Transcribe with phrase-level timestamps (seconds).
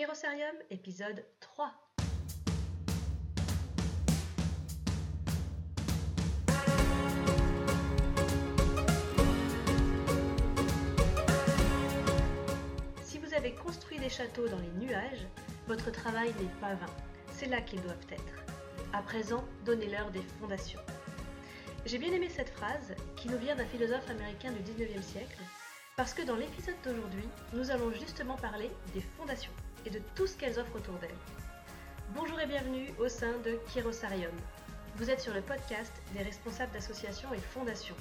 [0.00, 1.70] Kérosarium, épisode 3.
[13.02, 15.26] Si vous avez construit des châteaux dans les nuages,
[15.68, 16.86] votre travail n'est pas vain.
[17.34, 18.24] C'est là qu'ils doivent être.
[18.94, 20.80] À présent, donnez-leur des fondations.
[21.84, 25.42] J'ai bien aimé cette phrase qui nous vient d'un philosophe américain du 19e siècle,
[25.94, 29.52] parce que dans l'épisode d'aujourd'hui, nous allons justement parler des fondations
[29.86, 31.10] et de tout ce qu'elles offrent autour d'elles.
[32.14, 34.34] Bonjour et bienvenue au sein de Kérosarium.
[34.96, 37.94] Vous êtes sur le podcast des responsables d'associations et fondations.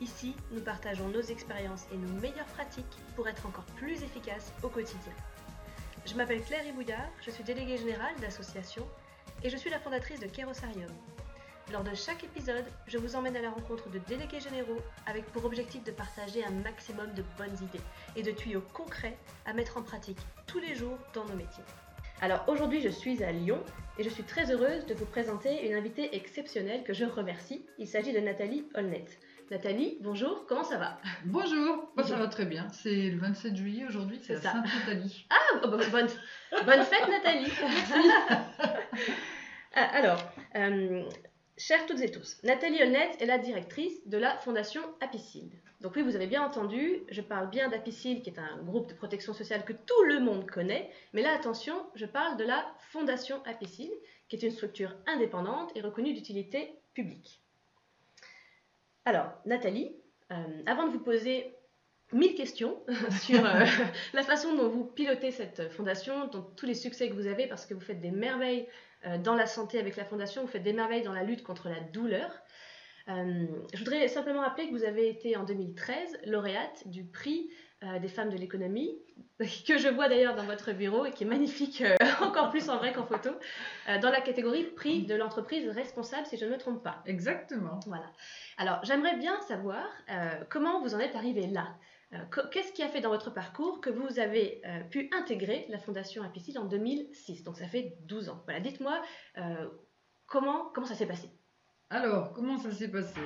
[0.00, 4.68] Ici, nous partageons nos expériences et nos meilleures pratiques pour être encore plus efficaces au
[4.68, 5.12] quotidien.
[6.06, 8.86] Je m'appelle Claire Ibouillard, je suis déléguée générale d'association
[9.42, 10.90] et je suis la fondatrice de Kérosarium.
[11.72, 15.44] Lors de chaque épisode, je vous emmène à la rencontre de délégués généraux avec pour
[15.44, 17.84] objectif de partager un maximum de bonnes idées
[18.16, 19.16] et de tuyaux concrets
[19.46, 21.62] à mettre en pratique tous les jours dans nos métiers.
[22.22, 23.62] Alors aujourd'hui, je suis à Lyon
[23.98, 27.64] et je suis très heureuse de vous présenter une invitée exceptionnelle que je remercie.
[27.78, 29.04] Il s'agit de Nathalie Holnet.
[29.52, 30.98] Nathalie, bonjour, comment ça va?
[31.24, 32.66] Bonjour, ça va très bien.
[32.72, 34.52] C'est le 27 juillet aujourd'hui, c'est ça.
[34.52, 35.26] Sainte-Nathalie.
[35.30, 36.08] Ah, oh, bonne,
[36.66, 37.52] bonne fête Nathalie
[39.74, 40.20] Ah, Alors,
[40.56, 41.04] euh,
[41.60, 45.50] chères toutes et tous, Nathalie Holnet est la directrice de la Fondation Apicil.
[45.82, 48.94] Donc oui, vous avez bien entendu, je parle bien d'Apicil, qui est un groupe de
[48.94, 53.42] protection sociale que tout le monde connaît, mais là, attention, je parle de la Fondation
[53.44, 53.90] Apicil,
[54.28, 57.42] qui est une structure indépendante et reconnue d'utilité publique.
[59.04, 59.94] Alors, Nathalie,
[60.32, 61.54] euh, avant de vous poser
[62.12, 62.76] mille questions
[63.22, 63.64] sur euh,
[64.12, 67.66] la façon dont vous pilotez cette fondation, dont tous les succès que vous avez, parce
[67.66, 68.66] que vous faites des merveilles
[69.06, 71.68] euh, dans la santé avec la fondation, vous faites des merveilles dans la lutte contre
[71.68, 72.30] la douleur.
[73.08, 77.50] Euh, je voudrais simplement rappeler que vous avez été en 2013 lauréate du prix
[78.02, 78.94] des femmes de l'économie,
[79.38, 81.82] que je vois d'ailleurs dans votre bureau et qui est magnifique,
[82.20, 83.30] encore plus en vrai qu'en photo,
[84.02, 87.02] dans la catégorie prix de l'entreprise responsable, si je ne me trompe pas.
[87.06, 87.80] Exactement.
[87.86, 88.04] Voilà.
[88.58, 89.88] Alors, j'aimerais bien savoir
[90.50, 91.68] comment vous en êtes arrivé là?
[92.12, 92.18] Euh,
[92.50, 96.22] Qu'est-ce qui a fait dans votre parcours que vous avez euh, pu intégrer la Fondation
[96.22, 98.42] Apicil en 2006 Donc, ça fait 12 ans.
[98.46, 99.00] Voilà, dites-moi
[99.38, 99.68] euh,
[100.26, 101.30] comment, comment ça s'est passé?
[101.90, 103.20] Alors, comment ça s'est passé?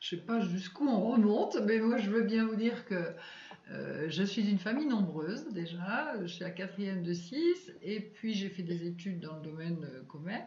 [0.00, 3.12] Je sais pas jusqu'où on remonte, mais moi je veux bien vous dire que
[3.72, 6.14] euh, je suis d'une famille nombreuse déjà.
[6.22, 9.84] Je suis la quatrième de six, et puis j'ai fait des études dans le domaine
[9.84, 10.02] euh,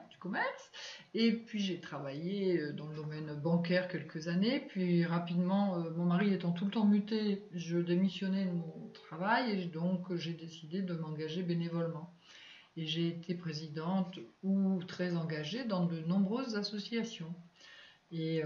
[0.10, 0.72] du commerce,
[1.14, 4.66] et puis j'ai travaillé euh, dans le domaine bancaire quelques années.
[4.70, 9.66] Puis rapidement, mon mari étant tout le temps muté, je démissionnais de mon travail, et
[9.66, 12.14] donc j'ai décidé de m'engager bénévolement.
[12.78, 17.34] Et j'ai été présidente ou très engagée dans de nombreuses associations.
[18.12, 18.42] Et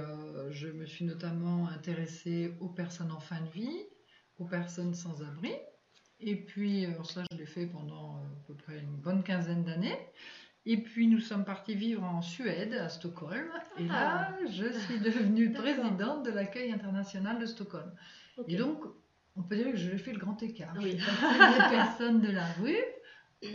[0.50, 3.86] je me suis notamment intéressée aux personnes en fin de vie,
[4.40, 5.52] aux personnes sans abri.
[6.20, 9.64] Et puis, alors ça, je l'ai fait pendant euh, à peu près une bonne quinzaine
[9.64, 9.98] d'années.
[10.66, 13.50] Et puis, nous sommes partis vivre en Suède, à Stockholm.
[13.78, 17.92] Et là, je suis devenue présidente de l'accueil international de Stockholm.
[18.48, 18.82] Et donc,
[19.36, 20.74] on peut dire que je fais le grand écart.
[20.78, 20.98] Oui.
[20.98, 22.78] Je suis passée des personnes de la rue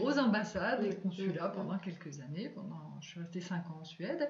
[0.00, 2.50] aux ambassades et consulats pendant quelques années.
[2.50, 4.28] Pendant, je suis restée 5 ans en Suède.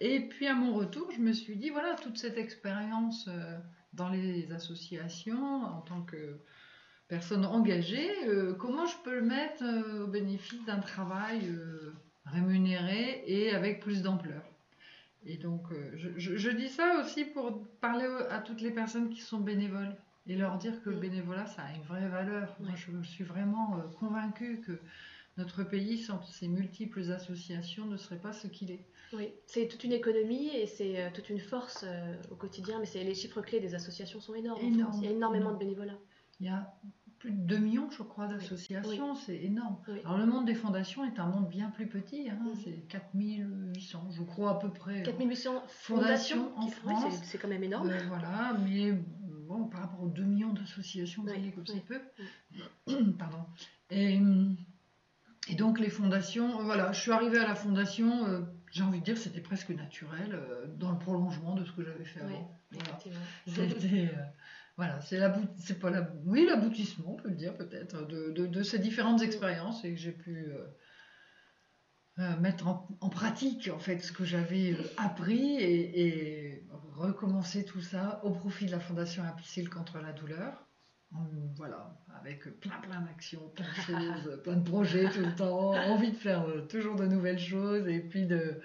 [0.00, 3.58] Et puis à mon retour, je me suis dit, voilà, toute cette expérience euh,
[3.96, 6.36] dans les associations en tant que
[7.08, 11.92] personne engagée, euh, comment je peux le mettre euh, au bénéfice d'un travail euh,
[12.26, 14.42] rémunéré et avec plus d'ampleur?
[15.24, 15.62] Et donc,
[15.96, 19.94] je, je- je dis ça aussi pour parler à toutes les personnes qui sont bénévoles
[20.28, 22.56] et leur dire que le bénévolat, ça a une vraie valeur.
[22.60, 22.76] Moi, Ouais.
[22.76, 24.78] je, suis vraiment convaincue que
[25.36, 28.86] notre pays, sans ces multiples associations, ne serait pas ce qu'il est.
[29.12, 33.04] Oui, c'est toute une économie et c'est euh, toute une force euh, au quotidien, mais
[33.04, 34.60] les chiffres clés des associations sont énormes.
[34.60, 35.02] en Énorme, France.
[35.02, 35.58] Il y a énormément énorme.
[35.58, 35.98] de bénévolat.
[36.40, 36.74] Il y a
[37.18, 39.78] plus de 2 millions, je crois, d'associations, c'est énorme.
[39.88, 40.00] Oui.
[40.04, 42.54] Alors le monde des fondations est un monde bien plus petit, hein, Mhm.
[42.62, 45.02] c'est 4800, je crois à peu près.
[45.02, 47.14] 4800 Fondations fondations en France.
[47.24, 47.88] c'est- quand même énorme.
[47.90, 48.92] Euh, voilà, mais
[49.48, 52.00] bon, par rapport aux 2 millions d'associations, vous voyez comme c'est peu.
[53.18, 53.38] Pardon.
[53.90, 54.18] Et,
[55.48, 58.40] et donc les fondations, euh, voilà, je suis arrivée à la fondation, euh,
[58.72, 62.04] j'ai envie de dire c'était presque naturel, euh, dans le prolongement de ce que j'avais
[62.04, 62.34] fait Oui.
[62.72, 62.98] Voilà.
[63.46, 64.22] C'était euh,
[64.76, 68.78] voilà, c'est pas la, oui l'aboutissement, on peut le dire peut-être, de, de- de ces
[68.78, 70.48] différentes expériences et que j'ai pu
[72.40, 78.20] mettre en, en pratique en fait ce que j'avais appris et, et recommencer tout ça
[78.24, 80.65] au profit de la Fondation Apicil contre la douleur.
[81.56, 86.12] Voilà, avec plein plein d'actions, plein de choses, plein de projets tout le temps, envie
[86.12, 88.60] de faire euh, toujours de nouvelles choses et puis de,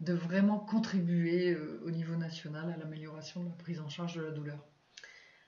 [0.00, 4.22] de vraiment contribuer euh, au niveau national à l'amélioration de la prise en charge de
[4.22, 4.58] la douleur.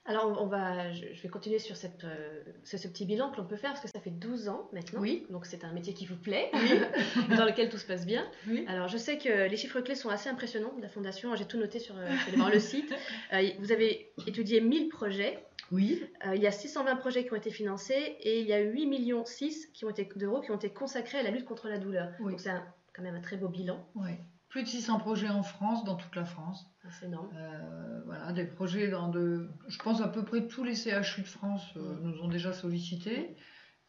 [0.06, 3.56] Alors, on va, je, vais continuer sur cette, euh, ce, petit bilan que l'on peut
[3.56, 5.00] faire parce que ça fait 12 ans maintenant.
[5.00, 5.26] Oui.
[5.30, 6.50] Donc, c'est un métier qui vous plaît,
[7.30, 8.26] dans lequel tout se passe bien.
[8.46, 8.66] Oui.
[8.68, 11.34] Alors, je sais que les chiffres clés sont assez impressionnants de la Fondation.
[11.36, 12.92] J'ai tout noté sur, euh, le site.
[13.32, 15.44] Euh, vous avez étudié 1000 projets.
[15.72, 16.02] Oui.
[16.34, 19.24] il y a 620 projets qui ont été financés et il y a 8 millions
[19.24, 19.72] 6
[20.16, 22.10] d'euros qui ont été consacrés à la lutte contre la douleur.
[22.20, 22.50] Donc, c'est
[22.92, 23.84] quand même un très beau bilan.
[23.94, 24.10] Oui.
[24.54, 26.64] Plus de 600 projets en France, dans toute la France.
[26.84, 27.28] Ah, c'est énorme.
[27.34, 29.48] Euh, voilà, des projets dans de.
[29.66, 33.36] Je pense à peu près tous les CHU de France euh, nous ont déjà sollicités.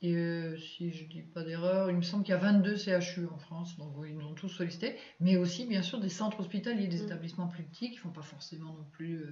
[0.01, 2.77] Et euh, si je ne dis pas d'erreur, il me semble qu'il y a 22
[2.77, 4.95] CHU en France, donc ils nous ont tous sollicités.
[5.19, 7.05] Mais aussi, bien sûr, des centres hospitaliers, des mm.
[7.05, 9.23] établissements plus petits qui ne font pas forcément non plus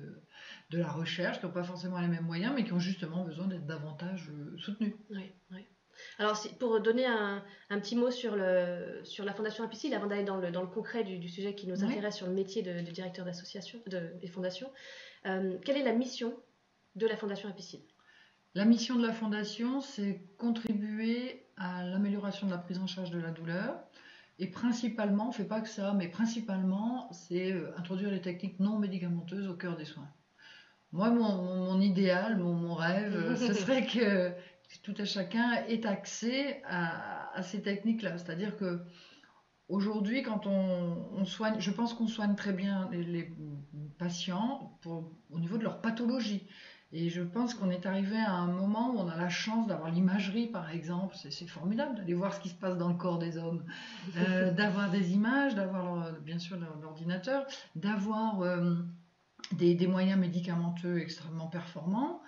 [0.70, 3.48] de la recherche, qui n'ont pas forcément les mêmes moyens, mais qui ont justement besoin
[3.48, 4.30] d'être davantage
[4.60, 4.94] soutenus.
[5.10, 5.66] Oui, oui.
[6.20, 10.38] Alors, pour donner un, petit mot sur, le, sur la Fondation Apicil, avant d'aller dans
[10.38, 13.80] le, dans le concret du, sujet qui nous intéresse sur le métier de, directeur d'association
[14.22, 14.72] et fondation,
[15.26, 16.34] euh, quelle est la mission
[16.96, 17.82] de la Fondation Apicil?
[18.56, 23.20] La mission de la Fondation, c'est contribuer à l'amélioration de la prise en charge de
[23.20, 23.76] la douleur.
[24.40, 28.60] Et principalement, on ne fait pas que ça, mais principalement, c'est euh, introduire les techniques
[28.60, 30.08] non médicamenteuses au cœur des soins.
[30.92, 34.32] Moi, mon, idéal, mon, mon rêve, ce serait que
[34.82, 38.18] tout à chacun ait accès à, ces techniques-là.
[38.18, 38.82] C'est-à-dire que
[39.70, 43.32] aujourd'hui, quand on, soigne, je pense qu'on soigne très bien les,
[43.98, 46.48] patients au niveau de leur pathologie.
[46.96, 49.90] Et je pense qu'on est arrivé à un moment où on a la chance d'avoir
[49.90, 51.16] l'imagerie, par exemple.
[51.18, 53.66] C'est formidable d'aller voir ce qui se passe dans le corps des hommes,
[54.16, 58.76] euh, d'avoir des images, d'avoir bien sûr l'ordinateur, d'avoir euh,
[59.54, 62.22] des, moyens médicamenteux extrêmement performants.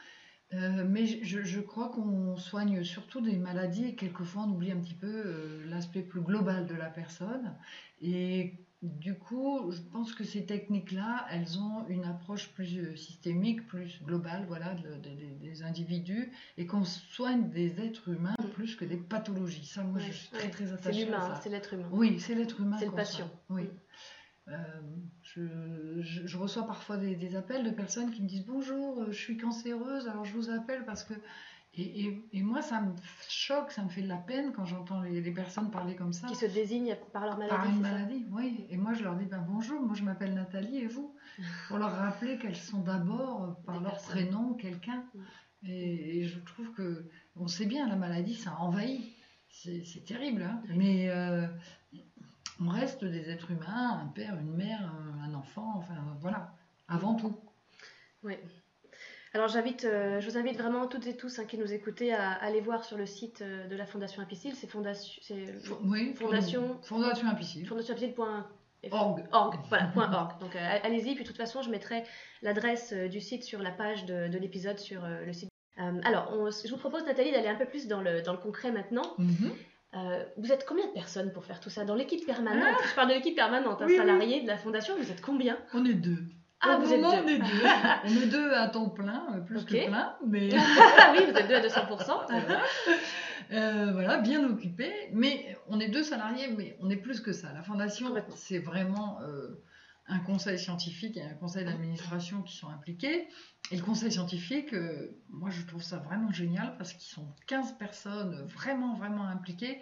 [0.54, 4.94] Euh, mais je, crois qu'on soigne surtout des maladies et quelquefois on oublie un petit
[4.94, 7.56] peu euh, l'aspect plus global de la personne.
[8.00, 8.54] Et
[8.84, 14.00] du coup, je pense que ces techniques-là, elles ont une approche plus euh, systémique, plus
[14.04, 18.50] globale, voilà, des individus, et qu'on soigne des êtres humains mm.
[18.50, 19.66] plus que des pathologies.
[19.66, 21.90] Ça, moi, je suis très très attachée C'est l'humain, c'est l'être humain.
[21.92, 22.78] Oui, c'est l'être humain.
[22.78, 23.30] C'est le patient.
[23.50, 23.64] Oui.
[23.64, 23.70] Mm.
[24.52, 24.82] Euh,
[25.38, 30.08] je, reçois parfois des, appels de personnes qui me disent bonjour, euh, je suis cancéreuse,
[30.08, 31.14] alors je vous appelle parce que.
[31.78, 32.94] Et, moi, ça me
[33.28, 36.26] choque, ça me fait de la peine quand j'entends les, personnes parler comme ça.
[36.28, 37.54] Qui se désignent par leur maladie.
[37.54, 38.66] Par une maladie, oui.
[38.70, 41.14] Et moi, je leur dis ben, bonjour, moi je m'appelle Nathalie et vous?
[41.68, 45.04] Pour leur rappeler qu'elles sont d'abord, euh, par leur prénom, quelqu'un.
[45.14, 45.68] Mm.
[45.68, 49.14] Et, je trouve que, on sait bien, la maladie, ça envahit.
[49.50, 50.62] C'est terrible, hein.
[50.70, 51.10] mais
[52.60, 54.92] on reste des êtres humains, un père, une mère,
[55.24, 56.54] un enfant, enfin voilà,
[56.88, 57.36] avant tout.
[58.24, 58.36] Oui.
[59.36, 62.31] Alors j'invite, euh, je vous invite vraiment toutes et tous hein, qui nous écoutez à,
[62.31, 65.22] aller voir sur le site euh, de la Fondation Apicil, c'est fondation,
[65.84, 67.68] oui, fondation, fondation Apicil.
[68.92, 69.28] Org.
[69.34, 70.40] Org, voilà, .org.
[70.40, 72.04] Donc euh, allez-y, puis de toute façon, je mettrai
[72.44, 75.50] l'adresse du site sur la page de, l'épisode sur le site.
[75.75, 79.16] alors, je vous propose, Nathalie, d'aller un peu plus dans le, dans le concret maintenant.
[79.19, 79.51] Mm-hmm.
[79.96, 82.96] Euh, vous êtes combien de personnes pour faire tout ça Dans l'équipe permanente ah Je
[82.96, 86.20] parle de l'équipe permanente, un salarié de la fondation, vous êtes combien On est deux.
[86.62, 87.06] Ah, vous êtes deux.
[87.06, 87.44] On est deux.
[88.06, 90.16] on est deux à temps plein, euh, plus que plein.
[90.26, 90.50] Mais...
[91.12, 92.28] oui, vous êtes deux à 200%.
[93.52, 94.94] euh, voilà, bien occupés.
[95.14, 97.54] Mais on est deux salariés, mais on est plus que ça.
[97.54, 99.62] La fondation, c'est vraiment euh,
[100.07, 103.28] un conseil scientifique et un conseil d'administration qui sont impliqués.
[103.72, 107.78] Et le conseil scientifique, euh, moi je trouve ça vraiment génial parce qu'ils sont 15
[107.78, 109.80] personnes vraiment, vraiment impliquées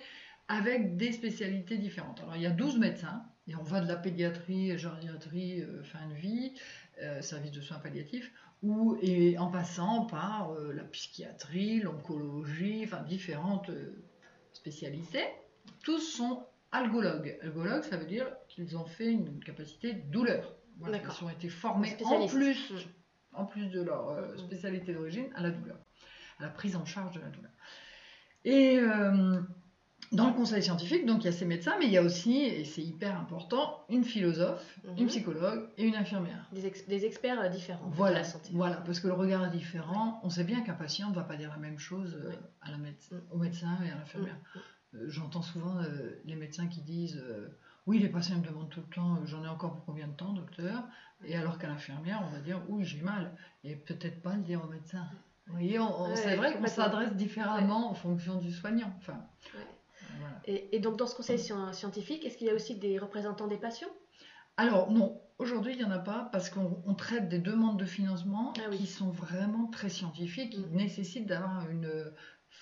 [0.47, 2.21] avec des spécialités différentes.
[2.21, 6.07] Alors il y a 12 médecins, et on va de la pédiatrie, gériatrie, euh, fin
[6.07, 6.53] de vie,
[7.01, 8.31] euh, service de soins palliatifs,
[8.61, 13.69] ou, et en passant par la psychiatrie, l'oncologie, enfin différentes
[14.53, 15.25] spécialités.
[15.83, 17.37] Tous sont algologues.
[17.41, 20.53] Algologues, ça veut dire qu'ils ont fait une capacité douleur.
[20.81, 22.75] ils ont été formés en plus, mm.
[23.33, 25.77] en plus de leur euh, spécialité d'origine à la douleur,
[26.39, 27.51] à la prise en charge de la douleur.
[28.43, 29.39] Et euh,
[30.11, 32.41] dans le conseil scientifique, donc il y a ces médecins, mais il y a aussi,
[32.41, 34.99] et c'est hyper important, une philosophe, mm-hmm.
[34.99, 36.49] une psychologue et une infirmière.
[36.51, 38.49] Des, experts euh, différents voilà, de la santé.
[38.51, 40.19] Voilà, parce que le regard est différent.
[40.23, 42.19] On sait bien qu'un patient ne va pas dire la même chose
[42.61, 42.95] à la mm.
[43.31, 44.37] au médecin et à l'infirmière.
[44.55, 44.59] Mm.
[44.95, 47.47] Euh, j'entends souvent euh, les médecins qui disent euh,
[47.85, 50.33] Oui, les patients me demandent tout le temps J'en ai encore pour combien de temps,
[50.33, 50.83] docteur?
[51.25, 53.35] Et alors qu'à l'infirmière, on va dire Oui, j'ai mal.
[53.63, 55.05] Et peut-être pas le dire au médecin.
[55.47, 55.77] Vous voyez,
[56.15, 58.93] c'est vrai qu'on s'adresse différemment en fonction du soignant.
[58.99, 59.19] Enfin,
[60.45, 63.89] et, donc, dans ce conseil scientifique, est-ce qu'il y a aussi des représentants des patients?
[64.55, 68.53] Alors non, aujourd'hui il n'y en a pas parce qu'on traite des demandes de financement
[68.57, 70.75] ah qui sont vraiment très scientifiques, qui mm.
[70.75, 72.13] nécessitent d'avoir une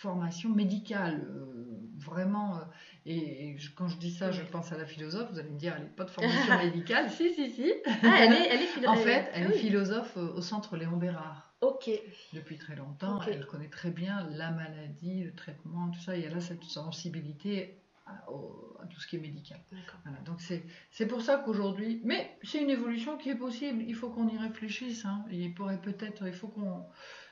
[0.01, 2.57] formation médicale, euh, vraiment.
[2.57, 2.61] Euh,
[3.05, 5.31] et, quand je dis ça, je pense à la philosophe.
[5.31, 7.09] Vous allez me dire, elle n'est pas de formation médicale.
[7.09, 7.71] Si, si, si.
[7.85, 11.47] Ah, elle est, elle est En fait, elle est philosophe euh, au centre Léon Bérard.
[11.61, 11.91] Ok.
[12.33, 13.21] depuis très longtemps.
[13.27, 17.77] Elle connaît très bien la maladie, le traitement, tout ça, et elle a cette sensibilité
[18.07, 19.59] à, au- à tout ce qui est médical.
[19.71, 19.99] D'accord.
[20.03, 23.83] Voilà, donc c'est c'est pour ça qu'aujourd'hui, mais c'est une évolution qui est possible.
[23.87, 25.05] Il faut qu'on y réfléchisse.
[25.05, 25.23] Hein.
[25.31, 26.83] Il pourrait peut-être, il faut qu'on,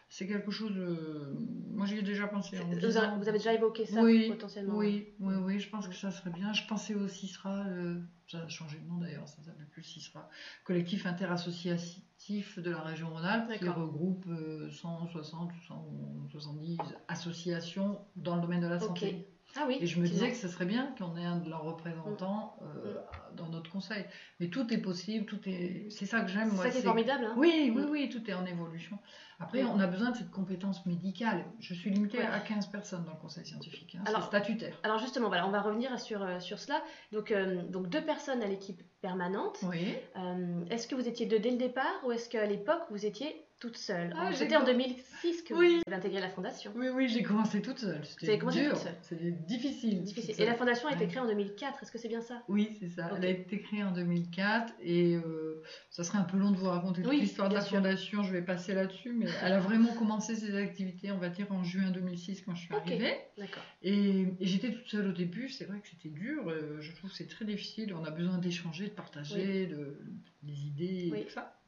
[0.10, 0.74] c'est quelque chose.
[0.76, 1.34] euh,
[1.74, 2.60] moi, j'y ai déjà pensé.
[2.60, 5.96] en Vous, disant- avez, déjà évoqué ça oui, potentiellement oui, oui, oui, je pense que
[5.96, 6.52] ça serait bien.
[6.54, 10.28] Je pensais au CISRA, euh, ça a changé de nom d'ailleurs, ça s'appelle plus CISRA,
[10.64, 18.42] collectif interassociatif de la région Rhône-Alpes, qui regroupe euh, 160 ou 170 associations dans le
[18.42, 19.29] domaine de la santé.
[19.58, 19.78] Ah oui.
[19.82, 22.96] Et je me disais que ce serait bien qu'on ait un de leurs représentants euh,
[23.36, 24.06] dans notre conseil.
[24.40, 25.88] Mais tout est possible, tout est.
[25.90, 27.26] C'est ça que j'aime, C'est ça qui est formidable.
[27.26, 27.90] Hein Oui, oui, Mm.
[27.90, 29.00] oui, tout est en évolution.
[29.40, 29.70] Après, Mm.
[29.74, 31.46] on a besoin de cette compétence médicale.
[31.60, 32.26] Je suis limitée Ouais.
[32.26, 33.96] à 15 personnes dans le conseil scientifique.
[34.00, 34.04] Hein.
[34.06, 34.78] Alors- statutaire.
[34.84, 36.82] Alors justement, voilà, on va revenir sur, euh, sur cela.
[37.12, 39.58] Donc, euh, donc deux personnes à l'équipe permanente.
[39.64, 39.96] Oui.
[40.18, 43.46] Euh, est-ce que vous étiez deux dès le départ ou est-ce qu'à l'époque vous étiez
[43.60, 45.76] toute seule Ah, C'était en com- 2006 que Oui.
[45.76, 46.72] vous avez intégré la fondation.
[46.76, 48.02] Oui, oui, j'ai commencé toute seule.
[48.06, 48.78] C'était dur.
[49.02, 50.04] C'était difficile.
[50.38, 51.08] Et la fondation a été Ouais.
[51.08, 51.84] créée en 2004.
[51.84, 52.42] Est-ce que c'est bien ça?
[52.48, 53.12] Oui, c'est ça.
[53.18, 56.70] Elle a été créée en 2004 et euh, ça serait un peu long de vous
[56.70, 57.78] raconter toute Oui, l'histoire de la sûr.
[57.78, 58.24] fondation.
[58.24, 61.64] Je vais passer là-dessus, mais elle a vraiment commencé ses activités, on va dire, en
[61.64, 63.18] juin 2006 quand je suis arrivée.
[63.38, 63.64] D'accord.
[63.82, 65.50] Et, et j'étais toute seule au début.
[65.50, 66.48] C'est vrai que c'était dur.
[66.50, 67.94] euh, je trouve que c'est très difficile.
[67.94, 70.00] On a besoin d'échanger, de partager de,
[70.44, 71.20] des idées Oui.
[71.20, 71.59] et tout ça.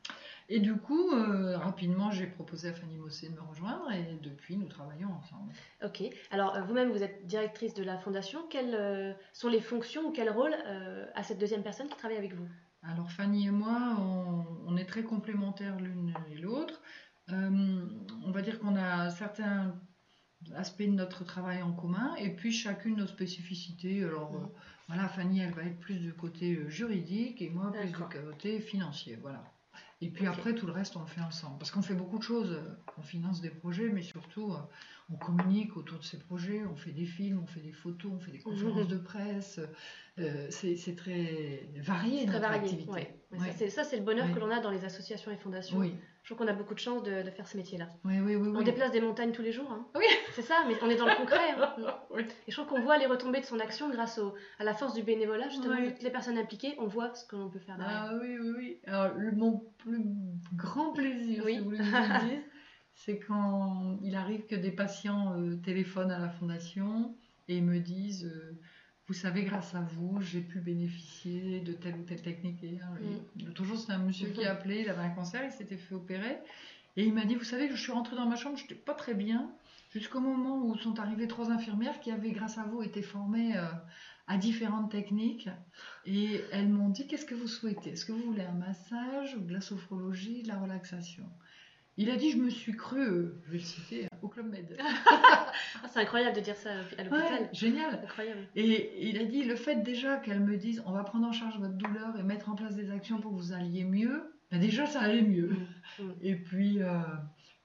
[0.49, 4.57] Et du coup, euh, rapidement, j'ai proposé à Fanny Mossé de me rejoindre et depuis,
[4.57, 5.53] nous travaillons ensemble.
[5.83, 6.03] Ok.
[6.29, 8.39] Alors euh, vous-même, vous êtes directrice de la fondation.
[8.49, 12.17] Quelles euh, sont les fonctions ou quel rôle euh, a cette deuxième personne qui travaille
[12.17, 12.47] avec vous?
[12.83, 16.81] Alors Fanny et moi, on, on est très complémentaires l'une et l'autre.
[17.29, 19.79] On va dire qu'on a certains
[20.55, 24.03] aspects de notre travail en commun et puis chacune nos spécificités.
[24.03, 24.45] Alors euh,
[24.89, 29.17] voilà, Fanny, elle va être plus du côté juridique et moi plus du côté financier.
[29.21, 29.45] Voilà.
[30.03, 31.59] Et puis après, tout le reste, on le fait ensemble.
[31.59, 32.59] Parce qu'on fait beaucoup de choses.
[32.97, 34.57] On finance des projets, mais surtout, euh,
[35.11, 36.63] on communique autour de ces projets.
[36.65, 39.59] On fait des films, on fait des photos, on fait des conférences de presse.
[40.17, 42.59] Euh, c'est très varié, C'est très notre varié.
[42.63, 42.91] activité.
[42.91, 43.17] ouais.
[43.31, 43.69] Ouais, Ouais.
[43.69, 45.77] Ça, c'est- le bonheur que l'on a dans les associations et fondations.
[45.77, 47.87] Oui, Je trouve qu'on a beaucoup de chance de, de faire ce métier-là.
[48.05, 48.35] oui, oui.
[48.35, 49.71] oui, On déplace des montagnes tous les jours.
[49.71, 49.87] hein.
[49.95, 50.05] Oui.
[50.33, 51.51] C'est ça, mais on est dans le concret.
[51.57, 51.73] hein.
[52.47, 54.93] Et je trouve qu'on voit les retombées de son action grâce au- à la force
[54.93, 58.09] du bénévolat, justement, toutes les personnes impliquées, on voit ce que l'on peut faire derrière.
[58.11, 58.79] Ah oui, oui, oui.
[58.85, 59.99] Alors, le- mon plus
[60.55, 62.43] grand plaisir, si vous voulez que je vous le dise,
[62.93, 67.15] c'est quand il arrive que des patients euh, téléphonent à la fondation
[67.47, 68.53] et me disent euh,
[69.11, 72.63] Vous savez, grâce à vous, j'ai pu bénéficier de telle ou telle technique.
[72.63, 72.95] Et, hein,
[73.37, 74.47] et L'autre jour, c'était un monsieur qui Mhm.
[74.47, 76.37] a appelé, il avait un cancer, il s'était fait opérer.
[76.95, 78.93] Et il m'a dit Vous savez, je suis rentrée dans ma chambre, je n'étais pas
[78.93, 79.51] très bien.
[79.91, 83.67] Jusqu'au moment où sont arrivées trois infirmières qui avaient, grâce à vous, été formées euh,
[84.27, 85.49] à différentes techniques.
[86.05, 87.89] Et elles m'ont dit Qu'est-ce que vous souhaitez?
[87.89, 91.25] Est-ce que vous voulez un massage ou de la sophrologie, de la relaxation?
[91.97, 94.77] Il a dit Je me suis cru, euh, je vais le citer, au Club Med.
[95.83, 97.11] Ah, c'est incroyable de dire ça à l'hôpital.
[97.11, 98.01] Ouais, génial.
[98.03, 98.47] Incroyable.
[98.55, 101.57] Et il a dit Le fait déjà qu'elles me disent On va prendre en charge
[101.59, 104.85] votre douleur et mettre en place des actions pour que vous alliez mieux, ben déjà
[104.85, 105.55] ça allait mieux.
[105.99, 106.13] Mm, mm.
[106.21, 106.99] Et puis, euh,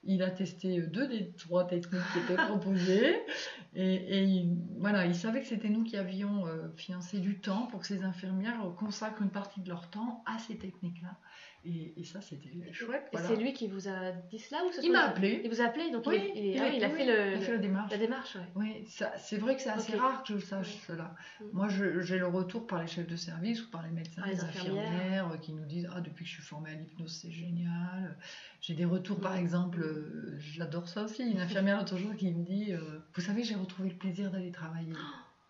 [0.03, 3.15] il a testé deux des trois techniques qui étaient proposées.
[3.75, 7.67] Et, et il, voilà, il savait que c'était nous qui avions euh, financé du temps
[7.67, 11.15] pour que ces infirmières consacrent une partie de leur temps à ces techniques-là.
[11.69, 13.07] Et, et ça, c'était chouette.
[13.11, 13.27] Et voilà.
[13.27, 15.41] c'est lui qui vous a dit cela ou ce Il m'a appelé.
[15.43, 17.59] Il vous a appelé, donc il, Oui, il ah a- il fait, le, a fait
[17.59, 17.91] démarche.
[17.91, 18.35] la démarche.
[18.35, 18.41] ouais.
[18.55, 18.85] Oui,
[19.17, 20.81] c'est vrai que c'est assez rare que je sache Oui.
[20.87, 21.13] cela.
[21.41, 21.45] Mm.
[21.51, 24.43] Moi, j'ai le retour par les chefs de service ou par les médecins, les les
[24.45, 24.87] infirmières.
[24.93, 28.17] infirmières, qui nous disent Ah, depuis que je suis formée à l'hypnose, c'est génial.
[28.61, 31.29] J'ai des retours, par exemple, euh, j'adore ça aussi.
[31.29, 34.51] Une infirmière l'autre jour qui me dit euh, Vous savez, j'ai retrouvé le plaisir d'aller
[34.51, 34.93] travailler.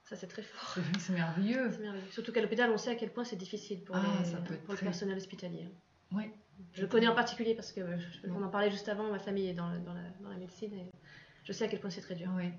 [0.04, 0.78] Ça, c'est très fort.
[1.00, 1.70] C'est- merveilleux.
[2.12, 5.18] Surtout qu'à l'hôpital, on sait à quel point c'est difficile pour, Ah, les- le personnel
[5.18, 5.68] hospitalier.
[6.14, 6.32] Oui.
[6.74, 9.20] Je le connais en particulier parce que euh, je- on en parlait juste avant, ma
[9.20, 10.86] famille est dans, le- dans la, dans la médecine et
[11.44, 12.30] je sais à quel point c'est très dur.
[12.36, 12.52] Oui.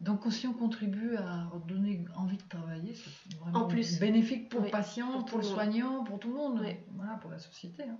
[0.00, 3.98] Donc, si on contribue à donner envie de travailler, c'est vraiment En plus.
[3.98, 6.60] bénéfique pour Oui, le patient, pour pour, le soignant, pour tout le monde.
[6.62, 6.76] Oui.
[6.90, 7.84] Voilà, pour la société.
[7.84, 7.98] hein.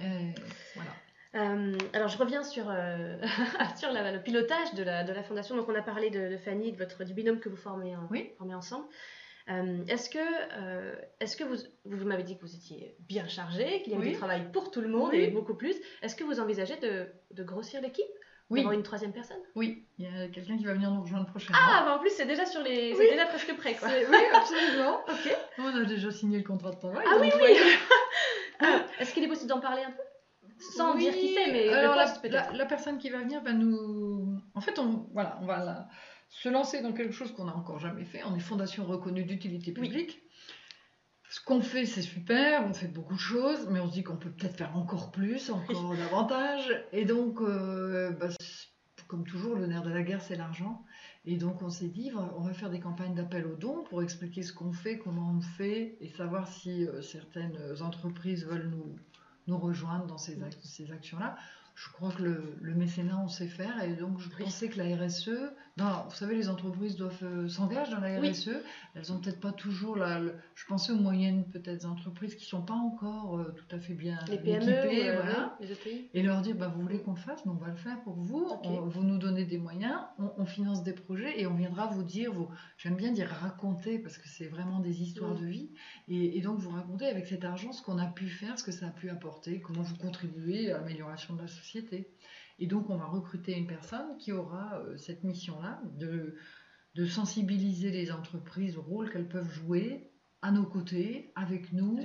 [0.00, 0.34] Et
[0.74, 0.90] voilà.
[1.34, 3.20] Euh, alors je reviens sur, euh,
[3.76, 5.54] sur la- le pilotage de la, de la fondation.
[5.54, 8.06] Donc on a parlé de, de Fanny, de votre, du binôme que vous formez, en-
[8.10, 8.30] Oui.
[8.38, 8.86] formez ensemble.
[9.48, 13.82] Euh, est-ce que, euh, est-ce que vous, vous, m'avez dit que vous étiez bien chargé,
[13.82, 14.12] qu'il y avait Oui.
[14.12, 15.20] du travail pour tout le monde Oui.
[15.20, 15.74] et beaucoup plus.
[16.02, 18.04] Est-ce que vous envisagez de, de grossir l'équipe?
[18.50, 18.60] Oui.
[18.60, 19.38] D'avoir une troisième personne?
[19.56, 21.58] Oui, il y a quelqu'un qui va venir nous rejoindre prochainement.
[21.60, 22.96] Ah, bah en plus c'est déjà sur les, Oui.
[22.98, 23.88] c'est déjà presque prêt quoi.
[23.88, 25.00] C'est- Oui, absolument.
[25.08, 25.36] Ok.
[25.58, 27.04] On a déjà signé le contrat de travail.
[27.08, 27.56] Ah oui, oui.
[28.60, 30.02] Ah, Est-ce qu'il est possible d'en parler un peu?
[30.76, 32.52] Sans Oui, dire qui c'est, mais alors le la, poste peut-être.
[32.52, 34.38] la- la personne qui va venir va nous.
[34.54, 35.88] En fait, on, voilà, on va la-
[36.28, 38.22] se lancer dans quelque chose qu'on n'a encore jamais fait.
[38.24, 39.88] On est fondation reconnue d'utilité Oui.
[39.88, 40.22] publique.
[41.28, 44.16] ce qu'on fait, c'est super, on fait beaucoup de choses, mais on se dit qu'on
[44.16, 46.84] peut peut-être faire encore plus, encore davantage.
[46.92, 48.28] Et donc, euh, bah,
[49.08, 50.84] comme toujours, le nerf de la guerre, c'est l'argent.
[51.24, 54.42] Et donc, on s'est dit, on va faire des campagnes d'appel aux dons pour expliquer
[54.42, 58.96] ce qu'on fait, comment on fait, et savoir si euh, certaines entreprises veulent nous,
[59.48, 61.36] nous rejoindre dans ces, ces actions-là
[61.76, 63.82] je crois que le, mécénat, on sait faire.
[63.84, 68.00] Et donc, je pensais que la RSE, vous savez, les entreprises doivent euh, s'engager dans
[68.00, 68.50] la RSE.
[68.94, 70.20] Elles n'ont peut-être pas toujours la.
[70.54, 73.92] je pensais aux moyennes, peut-être, entreprises qui ne sont pas encore euh, tout à fait
[73.92, 75.12] bien les PME, équipées.
[75.12, 75.56] voilà.
[75.60, 78.00] les et leur dire bah, vous voulez qu'on le fasse, mais on va le faire
[78.04, 78.48] pour vous.
[78.86, 82.32] vous nous donnez des moyens, on, finance des projets et on viendra vous dire.
[82.32, 85.70] Vous, j'aime bien dire raconter parce que c'est vraiment des histoires de vie.
[86.08, 88.72] Et, et, donc, vous racontez avec cet argent ce qu'on a pu faire, ce que
[88.72, 92.08] ça a pu apporter, comment vous contribuez à l'amélioration de la société
[92.58, 96.36] et donc, on va recruter une personne qui aura euh, cette mission-là de,
[96.94, 100.10] de sensibiliser les entreprises au rôle qu'elles peuvent jouer
[100.42, 101.98] à nos côtés, avec nous.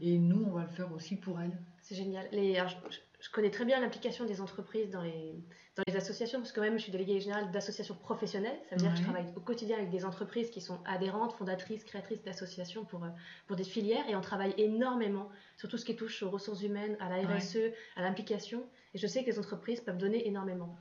[0.00, 1.58] Et nous, on va le faire aussi pour elles.
[1.80, 2.28] C'est génial.
[2.30, 5.34] Les, je connais très bien l'implication des entreprises dans les,
[5.76, 8.58] dans les associations, parce que même je suis déléguée générale d'associations professionnelles.
[8.68, 11.84] Ça veut dire que je travaille au quotidien avec des entreprises qui sont adhérentes, fondatrices,
[11.84, 13.08] créatrices d'associations pour, euh,
[13.46, 14.08] pour des filières.
[14.08, 17.72] Et on travaille énormément sur tout ce qui touche aux ressources humaines, à la RSE,
[17.96, 18.64] à l'implication.
[18.94, 20.76] Et je sais que les entreprises peuvent donner énormément.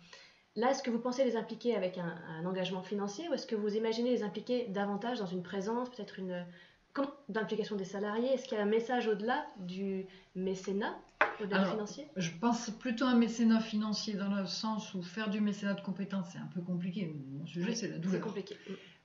[0.55, 3.55] Là, est-ce que vous pensez les impliquer avec un, un engagement financier ou est-ce que
[3.55, 6.45] vous imaginez les impliquer davantage dans une présence, peut-être une,
[7.29, 10.97] d'implication des salariés Est-ce qu'il y a un message au-delà du mécénat,
[11.41, 12.07] au-delà financier?
[12.15, 15.81] Je pense plutôt à un mécénat financier dans le sens où faire du mécénat de
[15.81, 17.13] compétences, c'est un peu compliqué.
[17.31, 18.21] Mon sujet, c'est la douleur.
[18.21, 18.57] C'est compliqué.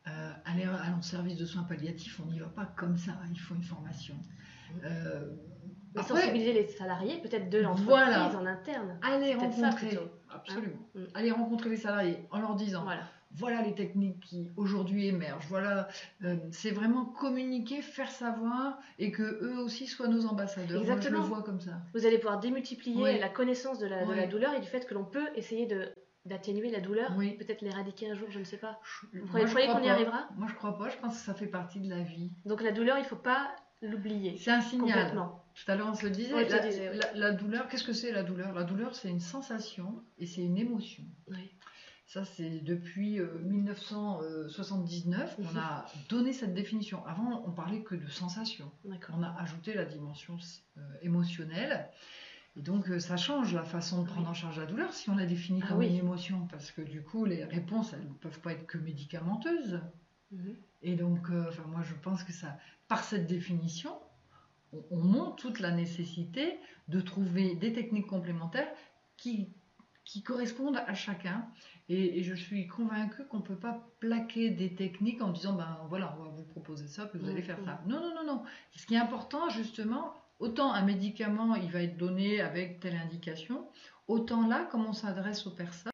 [0.09, 3.13] Euh, aller en service de soins palliatifs, on n'y va pas comme ça.
[3.31, 4.15] Il faut une formation.
[4.85, 5.29] Euh,
[5.97, 8.99] sensibiliser les salariés, peut-être de l'entreprise en interne.
[9.03, 9.99] Aller rencontrer,
[10.31, 10.79] absolument.
[10.97, 11.05] Hein mm.
[11.15, 12.85] Aller rencontrer les salariés en leur disant.
[12.85, 15.47] Voilà voilà les techniques qui aujourd'hui émergent.
[15.49, 15.89] Voilà,
[16.25, 20.81] euh, c'est vraiment communiquer, faire savoir et que eux aussi soient nos ambassadeurs.
[20.81, 21.19] Exactement.
[21.19, 21.81] je le vois comme ça.
[21.95, 25.29] Vous allez pouvoir démultiplier la connaissance de la, douleur et du fait que l'on peut
[25.35, 25.93] essayer de
[26.27, 27.31] d'atténuer la douleur, oui.
[27.39, 28.79] peut-être l'éradiquer un jour, je ne sais pas.
[29.15, 30.29] Vous croyez, qu'on y arrivera?
[30.37, 30.91] Moi, je crois pas.
[30.91, 32.31] Je pense que ça fait partie de la vie.
[32.45, 34.37] Donc la douleur, il faut pas l'oublier.
[34.37, 35.17] C'est un signal.
[35.55, 36.47] Tout à l'heure, on se le disait.
[37.15, 38.53] la, douleur, qu'est-ce que c'est la douleur?
[38.53, 41.05] La douleur, c'est une sensation et c'est une émotion.
[41.29, 41.51] Oui.
[42.11, 47.07] Ça, c'est depuis 1979 euh, qu'on a donné cette définition.
[47.07, 48.73] Avant, on parlait que de sensation.
[48.85, 50.37] On a ajouté la dimension
[50.77, 51.89] euh, émotionnelle.
[52.57, 55.15] Et donc, euh, ça change la façon de prendre en charge la douleur si on
[55.15, 56.49] la définit ah comme une émotion.
[56.51, 59.81] Parce que du coup, les réponses, elles ne peuvent pas être que médicamenteuses.
[60.33, 60.57] Mhm.
[60.83, 63.97] Et donc, enfin, moi, je pense que ça, par cette définition,
[64.73, 68.67] on, on montre toute la nécessité de trouver des techniques complémentaires
[69.17, 69.53] qui
[70.05, 71.47] qui correspondent à chacun.
[71.89, 76.17] Et, je suis convaincue qu'on ne peut pas plaquer des techniques en disant, ben voilà,
[76.19, 77.81] on va vous proposer ça, que vous allez faire ça.
[77.87, 78.43] Non, non, non, non.
[78.77, 83.67] Ce qui est important, justement, autant un médicament, il va être donné avec telle indication,
[84.07, 85.91] autant là, comme on s'adresse aux personnes,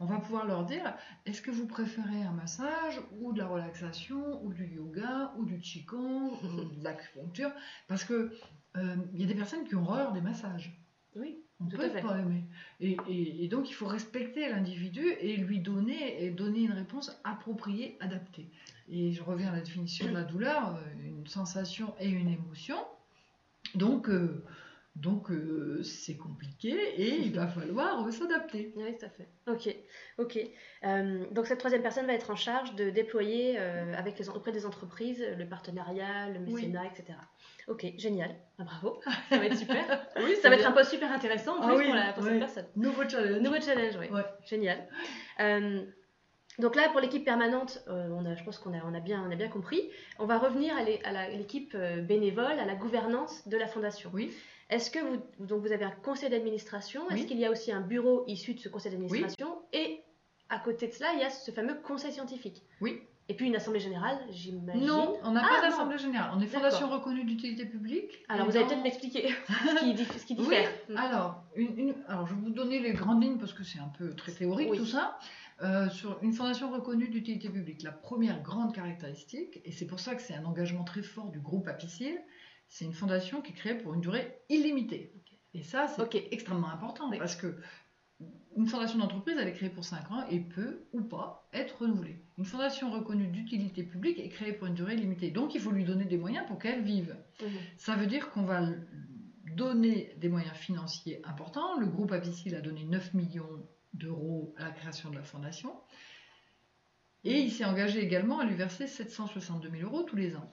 [0.00, 0.94] on va pouvoir leur dire,
[1.26, 5.58] est-ce que vous préférez un massage, ou de la relaxation, ou du yoga, ou du
[5.58, 7.50] qigong, ou de l'acupuncture?
[7.88, 8.32] Parce que
[8.76, 10.80] euh, il y a des personnes qui ont horreur des massages.
[11.16, 11.42] Oui.
[11.60, 12.44] On peut pas aimer.
[12.80, 18.48] Et, donc, il faut respecter l'individu et lui donner, et donner une réponse appropriée, adaptée.
[18.90, 22.76] Et je reviens à la définition de la douleur, euh, une sensation et une émotion.
[23.74, 24.44] Donc, euh,
[24.94, 28.72] donc euh, c'est compliqué et il va falloir s'adapter.
[28.76, 29.28] Oui, tout à fait.
[29.46, 29.76] Ok,
[30.18, 31.32] ok.
[31.32, 35.24] donc cette troisième personne va être en charge de déployer avec les, auprès des entreprises
[35.36, 37.18] le partenariat, le mécénat, etc.
[37.68, 38.34] Ok, génial.
[38.58, 40.06] Ah, bravo, ça va être super.
[40.16, 42.66] oui, ça va être un poste super intéressant en ah plus pour, cette personne.
[42.76, 43.40] Nouveau challenge.
[43.42, 44.06] Nouveau challenge, oui.
[44.46, 44.88] Génial.
[45.40, 45.84] Euh,
[46.58, 49.22] donc là, pour l'équipe permanente, euh, on a, je pense qu'on a, on a, bien,
[49.26, 49.90] on a bien compris.
[50.18, 54.10] On va revenir à l'équipe euh, bénévole, à la gouvernance de la fondation.
[54.12, 54.32] Oui.
[54.70, 57.08] Est-ce que vous, donc vous avez un conseil d'administration?
[57.10, 59.62] Est-ce qu'il y a aussi un bureau issu de ce conseil d'administration?
[59.72, 60.02] Et
[60.50, 62.62] à côté de cela, il y a ce fameux conseil scientifique.
[62.80, 63.02] Oui.
[63.30, 64.86] Et puis une assemblée générale, j'imagine.
[64.86, 66.30] Non, on n'a pas ah, d'assemblée générale.
[66.34, 68.24] On est fondation reconnue d'utilité publique.
[68.28, 70.70] Alors vous allez peut-être m'expliquer ce qui, ce qui diffère.
[70.88, 70.94] Oui.
[70.96, 74.14] Alors, une, alors, je vais vous donner les grandes lignes parce que c'est un peu
[74.14, 75.18] très théorique tout ça.
[75.60, 80.14] Euh, sur une fondation reconnue d'utilité publique, la première grande caractéristique, et c'est pour ça
[80.14, 82.16] que c'est un engagement très fort du groupe Apicil,
[82.68, 85.12] c'est une fondation qui est créée pour une durée illimitée.
[85.54, 87.56] Et ça, c'est extrêmement important parce que
[88.58, 92.24] une fondation d'entreprise, elle est créée pour 5 ans et peut ou pas être renouvelée.
[92.38, 95.30] Une fondation reconnue d'utilité publique est créée pour une durée limitée.
[95.30, 97.16] Donc il faut lui donner des moyens pour qu'elle vive.
[97.40, 97.48] Mhm.
[97.76, 98.66] Ça veut dire qu'on va
[99.54, 101.78] donner des moyens financiers importants.
[101.78, 105.72] Le groupe Avicil a donné 9 millions d'euros à la création de la fondation.
[107.22, 110.52] Et il s'est engagé également à lui verser 762 000 euros tous les ans.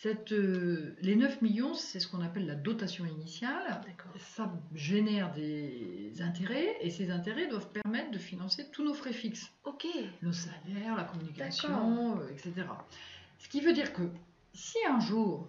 [0.00, 3.80] Cette, euh, les 9 millions, c'est ce qu'on appelle la dotation initiale.
[4.16, 9.50] Ça génère des intérêts et ces intérêts doivent permettre de financer tous nos frais fixes,
[9.64, 9.86] Ok.
[10.22, 12.52] nos salaires, la communication, euh, etc.
[13.40, 14.02] Ce qui veut dire que
[14.52, 15.48] si un jour,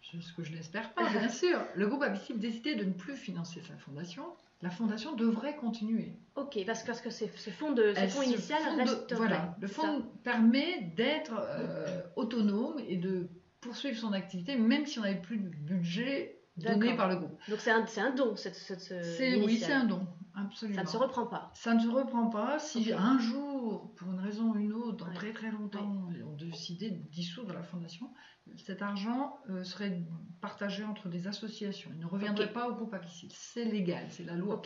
[0.00, 3.60] ce que je n'espère pas, bien sûr, le groupe Abyssil décidait de ne plus financer
[3.60, 4.24] sa fondation,
[4.62, 6.14] la fondation devrait continuer.
[6.34, 9.12] Ok, parce, parce que ce fonds, de, ce fonds initial reste.
[9.12, 13.28] Voilà, le fonds permet d'être euh, autonome et de
[13.66, 17.38] poursuivre son activité, même si on n'avait plus de budget donné par le groupe.
[17.48, 20.76] Donc c'est un, un don, cette, cette, ce- oui, c'est un don, absolument.
[20.78, 21.50] Ça ne se reprend pas.
[21.54, 25.08] Ça ne se reprend pas si un jour, pour une raison ou une autre, dans
[25.08, 25.14] Ouais.
[25.14, 28.10] très très longtemps, on décidait de dissoudre la fondation,
[28.56, 30.00] cet argent euh, serait
[30.40, 31.90] partagé entre des associations.
[31.94, 33.30] Il ne reviendrait pas au groupe Apicil.
[33.34, 34.62] C'est légal, c'est la loi.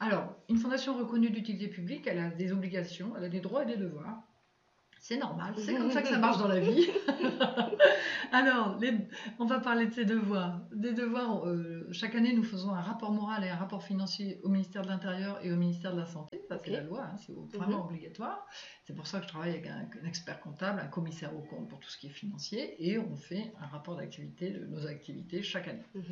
[0.00, 3.66] Alors, une fondation reconnue d'utilité publique, elle a des obligations, elle a des droits et
[3.66, 4.22] des devoirs.
[5.08, 6.86] C'est normal, c'est comme ça que ça marche dans la vie.
[8.32, 8.92] Alors, les-
[9.38, 10.60] on va parler de ces devoirs.
[10.70, 14.50] Des devoirs, euh, chaque année, nous faisons un rapport moral et un rapport financier au
[14.50, 16.42] ministère de l'Intérieur et au ministère de la Santé.
[16.46, 17.86] Ça, c'est la loi, hein, c'est vraiment Mhm.
[17.86, 18.44] obligatoire.
[18.84, 21.68] C'est pour ça que je travaille avec un, un expert comptable, un commissaire au compte
[21.70, 25.42] pour tout ce qui est financier, et on fait un rapport d'activité de nos activités
[25.42, 25.86] chaque année.
[25.94, 26.02] Mhm.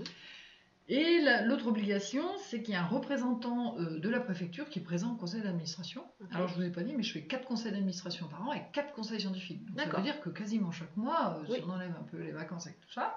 [0.88, 4.79] Et la- l'autre obligation, c'est qu'il y a un représentant euh, de la préfecture qui
[4.79, 6.05] est présent au conseil d'administration.
[6.33, 8.53] Alors, je ne vous ai pas dit, mais je fais quatre conseils d'administration par an
[8.53, 9.64] et quatre conseils scientifiques.
[9.75, 11.57] Donc, ça veut dire que quasiment chaque mois, euh, Oui.
[11.59, 13.16] si on enlève un peu les vacances avec tout ça,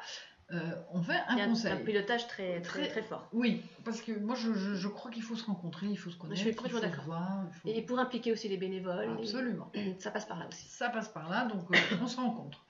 [0.51, 0.57] euh,
[0.91, 1.71] on fait Il y un a conseil.
[1.73, 3.29] un pilotage très, très, Très- fort.
[3.33, 6.17] Oui, parce que moi, je, je- je crois qu'il faut se rencontrer, il faut se
[6.17, 7.03] connaître, suis il faut se d'accord.
[7.03, 7.43] voir.
[7.49, 9.09] il faut- Et pour impliquer aussi les bénévoles.
[9.19, 9.71] et- Absolument.
[9.99, 10.67] Ça passe par là aussi.
[10.69, 11.67] Ça passe par là, donc
[12.01, 12.65] on se rencontre.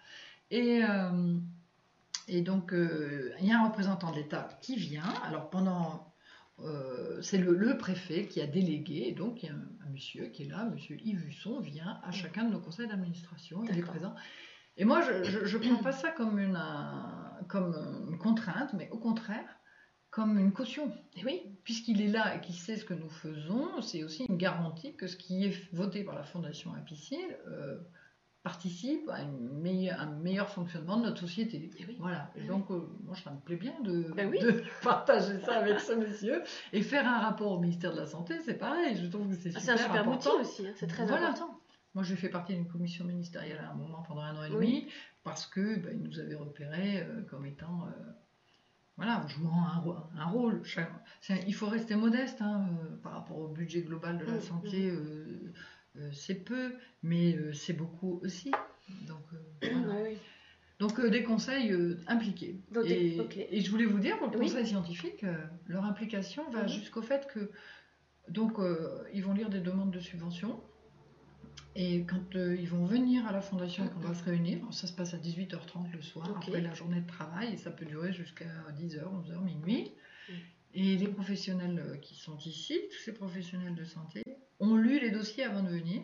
[0.52, 1.38] Et, euh,
[2.30, 5.04] et donc, euh, il y a un représentant de l'État qui vient.
[5.26, 6.06] Alors, pendant.
[6.60, 9.90] euh, c'est le, le préfet qui a délégué, et donc il y a un, un
[9.92, 13.78] monsieur qui est là, monsieur Yves Husson, vient à chacun de nos conseils d'administration, il
[13.80, 14.14] est présent.
[14.78, 17.74] Et moi, je ne prends pas ça comme une, un- comme
[18.10, 19.48] une contrainte, mais au contraire,
[20.10, 20.92] comme une caution.
[21.16, 24.38] Et oui, Puisqu'il est là et qu'il sait ce que nous faisons, c'est aussi une
[24.38, 27.78] garantie que ce qui est voté par la Fondation Apicil euh,
[28.44, 31.70] participe à une meilleure- un meilleur fonctionnement de notre société.
[31.78, 31.98] Eh oui.
[32.00, 32.32] Voilà.
[32.36, 34.40] Et Eh donc, euh, moi, ça me plaît bien de, Ben oui.
[34.40, 36.42] de partager ça avec ce monsieur.
[36.72, 38.96] Et faire un rapport au ministère de la Santé, c'est pareil.
[38.96, 40.42] Je trouve que c'est Ah, super, c'est un super outil important.
[40.42, 40.68] aussi.
[40.68, 41.30] hein, C'est très Voilà.
[41.30, 41.60] important.
[41.96, 44.54] Moi, j'ai fait partie d'une commission ministérielle à un moment pendant un an et Oui.
[44.56, 44.88] demi
[45.24, 47.92] parce que ben, ils nous avaient repérés euh, comme étant euh,
[48.96, 50.62] voilà, jouant un, rô- un rôle.
[51.48, 52.68] Il faut rester modeste hein,
[53.02, 54.90] par rapport au budget global de la Mm, santé.
[54.90, 55.52] euh,
[56.12, 56.74] c'est peu,
[57.04, 58.52] mais euh, c'est beaucoup aussi.
[59.08, 60.10] Donc, euh, voilà.
[60.80, 62.62] Donc euh, des conseils euh, impliqués.
[62.72, 64.46] Donc, et, je voulais vous dire, pour le Oui.
[64.46, 65.36] conseil scientifique, euh,
[65.68, 66.70] leur implication va Mhm.
[66.70, 67.52] jusqu'au fait que
[68.30, 70.62] donc euh, ils vont lire des demandes de subventions.
[71.76, 74.88] Et quand euh, ils vont venir à la fondation et qu'on va se réunir, ça
[74.88, 78.12] se passe à 18h30 le soir, après la journée de travail, et ça peut durer
[78.12, 78.46] jusqu'à
[78.80, 79.92] 10h, 11h, minuit.
[80.28, 80.34] Mm.
[80.74, 84.24] Et les professionnels euh, qui sont ici, tous ces professionnels de santé,
[84.60, 86.02] ont lu les dossiers avant de venir.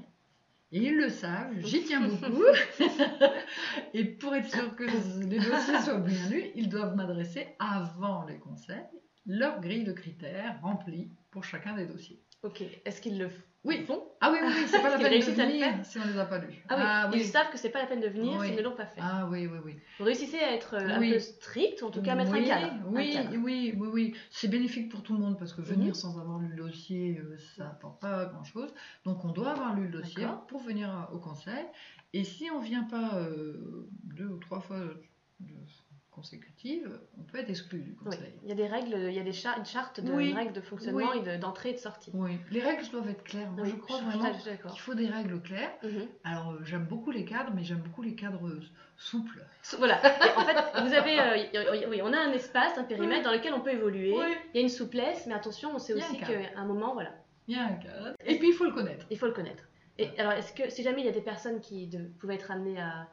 [0.72, 2.44] Et ils le savent, j'y tiens beaucoup.
[3.94, 8.40] et pour être sûr que les dossiers soient bien lus, ils doivent m'adresser avant les
[8.40, 8.84] conseils
[9.26, 12.22] leur grille de critères remplie pour chacun des dossiers.
[12.44, 12.64] Ok.
[12.86, 13.30] Est-ce qu'ils le
[13.66, 13.84] Oui.
[13.86, 16.26] font Ah oui, oui, oui, c'est pas la peine de venir si on les a
[16.26, 16.64] pas lus.
[16.70, 17.24] Ah oui, oui.
[17.24, 18.48] ils savent que c'est pas la peine de venir Oui.
[18.48, 19.02] s'ils ne l'ont pas fait.
[19.02, 19.76] Ah oui, oui, oui.
[20.00, 22.44] Vous réussissez à être euh, un peu strict, ou en tout cas à mettre un
[22.44, 22.66] cadre.
[22.74, 23.30] un Oui, cadre.
[23.44, 24.16] oui, oui, oui.
[24.30, 25.94] C'est bénéfique pour tout le monde parce que venir Mhm.
[25.96, 28.74] sans avoir lu le dossier, euh, ça apporte pas grand-chose.
[29.04, 31.66] Donc on doit avoir lu le dossier pour venir à- au conseil.
[32.14, 34.80] Et si on vient pas euh, deux ou trois fois
[35.40, 35.54] de-
[36.16, 37.98] consécutives, on peut être exclu du Oui.
[38.06, 38.34] conseil.
[38.44, 40.30] Il y a des règles, il y a des char- une charte de Oui.
[40.30, 41.20] une règle de fonctionnement Oui.
[41.20, 42.12] et de- d'entrée et de sortie.
[42.14, 43.52] Oui, les règles doivent être claires.
[43.52, 44.32] Moi, je crois je- vraiment
[44.72, 45.72] qu'il faut des règles claires.
[45.84, 46.08] Mhm.
[46.24, 48.62] Alors, euh, j'aime beaucoup les cadres, mais j'aime beaucoup les cadres euh,
[48.98, 49.44] souples.
[49.62, 49.98] So- Voilà.
[50.38, 53.62] En fait, vous avez, euh, oui, on a un espace, un périmètre dans lequel on
[53.62, 54.16] peut évoluer.
[54.54, 57.12] Il y a une souplesse, mais attention, on sait aussi qu'à un moment, voilà,
[57.48, 58.14] Il y a un cadre.
[58.26, 59.06] Et puis, il faut le connaître.
[59.12, 59.64] il faut le connaître.
[59.98, 62.52] Et alors, est-ce que si jamais il y a des personnes qui de- pouvaient être
[62.52, 63.08] amenées à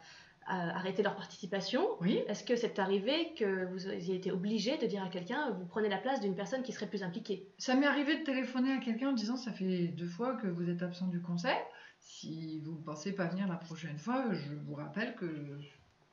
[0.46, 2.20] arrêter leur participation, Oui.
[2.28, 5.88] est-ce que c'est arrivé que vous ayez été obligé de dire à quelqu'un, vous prenez
[5.88, 7.46] la place d'une personne qui serait plus impliquée?
[7.58, 10.68] Ça m'est arrivé de téléphoner à quelqu'un en disant ça fait deux fois que vous
[10.68, 11.56] êtes absent du conseil.
[12.00, 15.26] Si vous ne pensez pas venir la prochaine fois, je vous rappelle que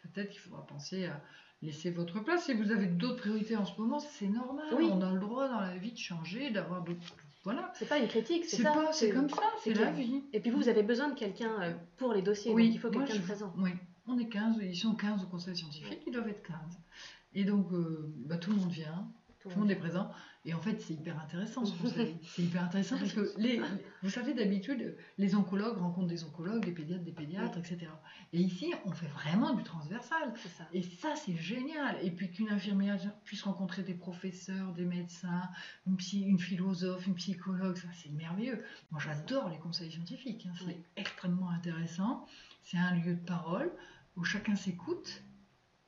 [0.03, 1.19] peut-être qu'il faudra penser à
[1.61, 2.45] laisser votre place.
[2.45, 4.65] Si vous avez d'autres priorités en ce moment, c'est normal.
[4.77, 4.89] Oui.
[4.91, 7.15] On a le droit dans la vie de changer, d'avoir d'autres.
[7.43, 7.71] Voilà.
[7.75, 8.89] C'est pas une critique, c'est ça.
[8.91, 10.23] c'est comme ça, c'est la vie.
[10.33, 12.79] Et puis vous, vous avez besoin de quelqu'un euh, pour les dossiers, Oui, donc il
[12.79, 13.53] faut quelqu'un de présent.
[13.57, 13.71] Oui,
[14.09, 16.57] on est 15, ils sont 15 au conseil scientifique, ils doivent être 15.
[17.35, 19.07] Et donc, euh, bah, tout le monde vient.
[19.39, 20.11] Tout le monde est présent.
[20.43, 22.17] Et en fait, c'est hyper intéressant ce conseil.
[22.23, 23.61] c'est hyper intéressant parce que, les,
[24.03, 27.87] vous savez, d'habitude, les oncologues rencontrent des oncologues, des pédiatres, des pédiatres, etc.
[28.33, 30.33] Et ici, on fait vraiment du transversal.
[30.57, 30.65] Ça.
[30.73, 31.97] Et ça, c'est génial.
[32.03, 35.49] Et puis qu'une infirmière puisse rencontrer des professeurs, des médecins,
[35.87, 38.61] une, psy, une philosophe, une psychologue, ça, c'est merveilleux.
[38.91, 40.47] Moi, j'adore les conseils scientifiques.
[40.49, 40.53] Hein.
[40.59, 40.83] C'est oui.
[40.97, 42.25] extrêmement intéressant.
[42.63, 43.71] C'est un lieu de parole
[44.19, 45.23] où chacun s'écoute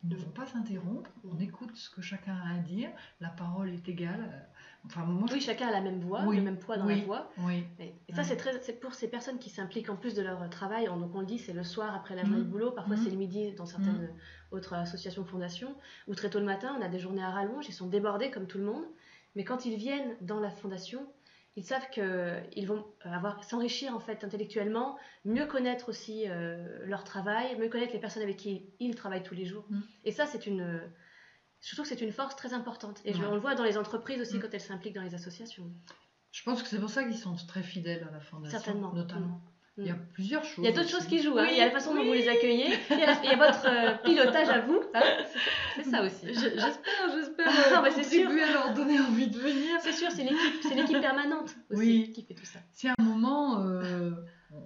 [0.03, 2.89] ils ne vont pas s'interrompre, on écoute ce que chacun a à dire,
[3.19, 4.49] la parole est égale.
[4.83, 5.45] Enfin, moi, oui, je...
[5.45, 6.37] chacun a la même voix, oui.
[6.37, 7.01] le même poids dans oui.
[7.01, 7.31] la voix.
[7.37, 7.63] Oui.
[7.77, 10.49] Et, et ça, c'est très, c'est pour ces personnes qui s'impliquent en plus de leur
[10.49, 10.89] travail.
[10.89, 12.45] On, donc on le dit, c'est le soir après la journée mmh.
[12.45, 12.71] de boulot.
[12.71, 13.03] Parfois, mmh.
[13.03, 14.55] c'est le midi dans certaines mmh.
[14.55, 15.75] autres associations, fondations.
[16.07, 17.67] Ou très tôt le matin, on a des journées à rallonge.
[17.69, 18.85] Ils sont débordés comme tout le monde.
[19.35, 21.05] Mais quand ils viennent dans la fondation,
[21.55, 27.57] ils savent qu'ils vont avoir s'enrichir en fait intellectuellement, mieux connaître aussi euh, leur travail,
[27.57, 29.65] mieux connaître les personnes avec qui ils travaillent tous les jours.
[29.69, 29.81] Mm.
[30.05, 30.81] Et ça, c'est une,
[31.73, 33.01] trouve que c'est une force très importante.
[33.03, 33.19] Et ouais.
[33.19, 34.41] je, on le voit dans les entreprises aussi mm.
[34.41, 35.69] quand elles s'impliquent dans les associations.
[36.31, 38.93] Je pense que c'est pour ça qu'ils sont très fidèles à la fondation, Certainement.
[38.93, 39.27] notamment.
[39.27, 39.50] Mm.
[39.77, 40.57] Il y a plusieurs choses.
[40.57, 41.36] Il y a d'autres choses qui jouent.
[41.36, 41.47] Oui, hein.
[41.49, 42.67] Il y a la façon dont vous les accueillez.
[42.89, 44.81] Il y a, il y a votre euh, pilotage à vous.
[44.93, 45.01] Hein.
[45.75, 46.27] C'est ça aussi.
[46.27, 49.79] J'espère, j'espère ah, bah, contribuer à leur donner envie de venir.
[49.81, 52.12] C'est sûr, c'est l'équipe, c'est l'équipe permanente aussi oui.
[52.13, 52.60] qui fait tout ça.
[52.73, 54.12] C'est un moment, euh,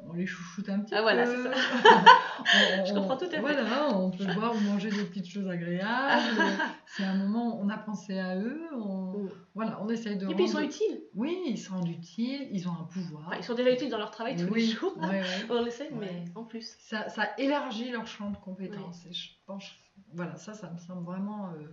[0.08, 1.04] on les chouchoute un petit ah, peu.
[1.04, 1.52] voilà, c'est ça.
[2.82, 3.40] on, Je comprends tout à fait.
[3.40, 6.24] Voilà, on peut boire ou manger des petites choses agréables.
[6.86, 8.62] c'est un moment, on a pensé à eux.
[8.74, 9.30] On, mm.
[9.54, 10.24] Voilà, on essaye de.
[10.24, 10.36] Et rendre...
[10.36, 11.02] puis ils sont utiles.
[11.14, 13.28] Oui, ils se rendent utiles, ils ont un pouvoir.
[13.28, 14.68] Enfin, ils sont déjà utiles dans leur travail tous oui.
[14.68, 14.98] les jours.
[14.98, 15.26] Ouais, ouais.
[15.50, 15.98] on le sait, Ouais.
[16.00, 16.76] mais en plus.
[16.80, 19.06] Ça, ça élargit leur champ de compétences.
[19.06, 19.66] Et je pense,
[20.14, 21.68] voilà, ça, ça me semble vraiment euh,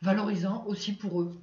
[0.00, 1.40] valorisant aussi pour eux.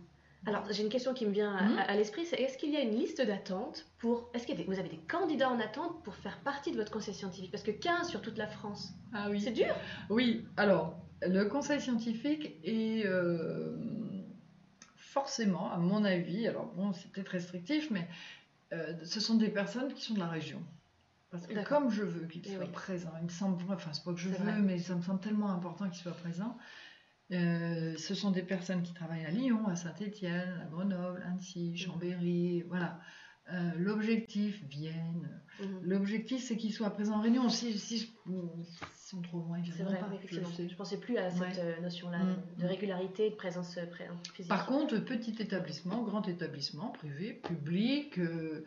[0.48, 1.78] Alors, j'ai une question qui me vient à, Mhm.
[1.88, 4.30] à l'esprit, c'est est-ce qu'il y a une liste d'attente pour...
[4.34, 7.52] Est-ce que vous avez des candidats en attente pour faire partie de votre conseil scientifique?
[7.52, 9.42] Parce que 15 sur toute la France, Ah oui.
[9.42, 9.74] c'est dur
[10.10, 13.76] Oui, alors, le conseil scientifique est euh,
[14.96, 18.08] forcément, à mon avis, alors bon, c'est peut-être restrictif, mais
[18.74, 20.62] euh, ce sont des personnes qui sont de la région.
[21.32, 22.72] Parce que comme je veux qu'ils Eh soient oui.
[22.72, 24.62] présents, il me semble, enfin, c'est pas que je veux, vrai.
[24.62, 26.58] mais ça me semble tellement important qu'ils soient présents.
[27.32, 32.62] Euh, ce sont des personnes qui travaillent à Lyon, à Saint-Étienne, à Grenoble, Annecy, Chambéry,
[32.68, 33.00] voilà.
[33.54, 35.42] Euh, L'objectif, Vienne.
[35.60, 35.80] Mhm.
[35.84, 37.48] L'objectif, c'est qu'ils soient présents en réunion.
[37.50, 38.08] Si, si s'ils
[38.96, 40.28] sont trop loin, ils C'est viendront vrai, pas.
[40.32, 40.68] je.
[40.68, 41.60] Je pensais plus à cette Ouais.
[41.60, 42.68] euh, notion-là Mm, de mm.
[42.68, 44.50] régularité et de présence pré- physique.
[44.50, 48.64] Par contre, petit établissement, grand établissement, privé, public, euh,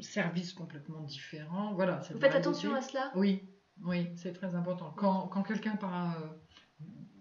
[0.00, 1.74] service complètement différent.
[1.74, 2.00] Voilà.
[2.12, 3.10] vous faites attention à cela?
[3.16, 3.42] Oui,
[3.84, 4.92] oui, c'est très important.
[4.96, 6.22] Quand, quand quelqu'un part.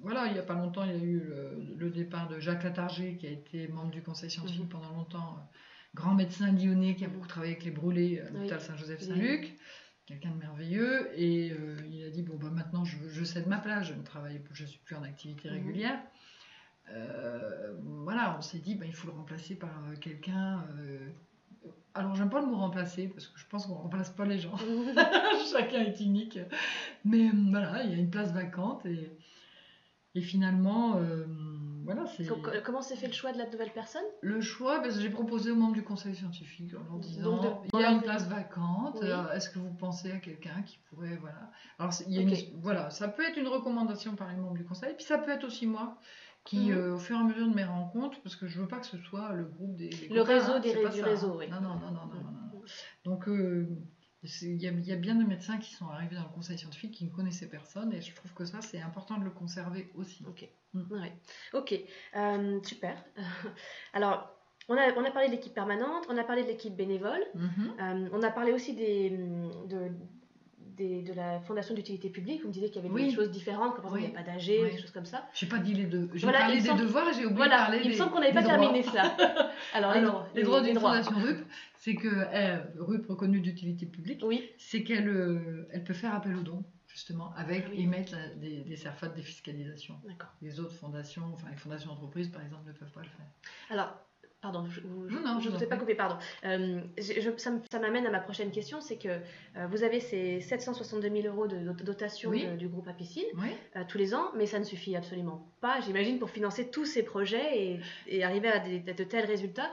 [0.03, 2.63] Voilà, il n'y a pas longtemps, il y a eu le, le départ de Jacques
[2.63, 4.69] Latarger, qui a été membre du conseil scientifique Mhm.
[4.69, 5.41] pendant longtemps, euh,
[5.95, 8.29] grand médecin lyonnais qui a beaucoup travaillé avec les brûlés à Oui.
[8.33, 9.55] l'hôpital Saint-Joseph-Saint-Luc,
[10.05, 13.57] quelqu'un de merveilleux, et euh, il a dit Bon, bah, maintenant je, je cède ma
[13.57, 15.55] place, je ne travaille plus, je ne suis plus en activité Mhm.
[15.55, 15.99] régulière.
[16.91, 20.65] Euh, voilà, on s'est dit bah, il faut le remplacer par quelqu'un.
[20.77, 21.09] euh,
[21.95, 24.55] alors, j'aime pas le mot remplacer parce que je pense qu'on remplace pas les gens.
[25.51, 26.39] Chacun est unique.
[27.05, 29.11] Mais voilà, il y a une place vacante et,
[30.15, 31.25] et finalement, euh,
[31.85, 34.03] voilà, euh, Comment s'est fait le choix de la nouvelle personne?
[34.21, 34.79] Le choix.
[34.81, 37.83] Parce que j'ai proposé aux membres du conseil scientifique en leur disant de- il y
[37.83, 38.99] a une place vacante.
[39.01, 39.09] Oui.
[39.09, 41.51] euh, Est-ce que vous pensez à quelqu'un qui pourrait, voilà.
[41.79, 42.45] Alors, c'est- il y a une- Ok.
[42.61, 45.43] voilà, ça peut être une recommandation par les membres du conseil, puis ça peut être
[45.45, 45.97] aussi moi.
[46.45, 46.77] Qui, Mhm.
[46.77, 48.85] euh, au fur et à mesure de mes rencontres, parce que je veux pas que
[48.85, 49.87] ce soit le groupe des.
[49.89, 51.35] des Le copains, réseau hein, des du ça, réseau, hein.
[51.39, 51.49] oui.
[51.49, 52.21] Non, non, non, non, non.
[52.21, 52.61] Mhm.
[53.05, 53.65] Donc, euh,
[54.41, 56.57] il y, a, il y a bien de médecins qui sont arrivés dans le conseil
[56.57, 59.89] scientifique qui ne connaissaient personne, et je trouve que ça, c'est important de le conserver
[59.95, 60.23] aussi.
[60.27, 60.47] Ok.
[60.73, 60.91] Mm.
[60.91, 61.13] Ouais.
[61.53, 61.73] Ok.
[62.15, 63.03] Euh, super.
[63.93, 64.29] Alors,
[64.69, 67.73] on a, on a parlé de l'équipe permanente, on a parlé de l'équipe bénévole, Mhm.
[67.79, 69.91] euh, on a parlé aussi des, de,
[70.75, 72.41] des- de la fondation d'utilité publique.
[72.41, 73.09] Vous me disiez qu'il y avait Oui.
[73.09, 74.01] des choses différentes, comme par exemple, Oui.
[74.03, 74.29] il n'y a pas
[74.63, 74.71] Oui.
[74.71, 75.27] des choses comme ça.
[75.33, 76.09] J'ai pas dit les deux.
[76.13, 78.11] J'ai Voilà, parlé des semble- devoirs et j'ai oublié Voilà, de parler il me semble
[78.11, 78.57] qu'on n'avait pas droits.
[78.57, 79.03] terminé cela.
[79.73, 81.37] Alors, les, Alors, droits, les droits d'une fondation RUP,
[81.77, 86.35] c'est que euh, RUP reconnue d'utilité publique, Oui, c'est qu'elle euh, elle peut faire appel
[86.35, 87.83] aux dons, justement, avec Ah oui.
[87.83, 89.95] émettre la- des, des de défiscalisation.
[90.41, 93.25] Les autres fondations, enfin les fondations entreprises par exemple, ne peuvent pas le faire.
[93.69, 93.93] Alors,
[94.43, 96.17] pardon, je ne vous ai pas coupé, pardon.
[96.43, 101.09] Euh, je- ça m'amène à ma prochaine question, c'est que euh, vous avez ces 762
[101.09, 102.45] 000 euros de dot- dotation Oui.
[102.45, 103.47] de- du groupe Apicine Oui.
[103.77, 107.03] euh, tous les ans, mais ça ne suffit absolument pas, j'imagine, pour financer tous ces
[107.03, 109.71] projets et, et arriver à, des- à de tels résultats.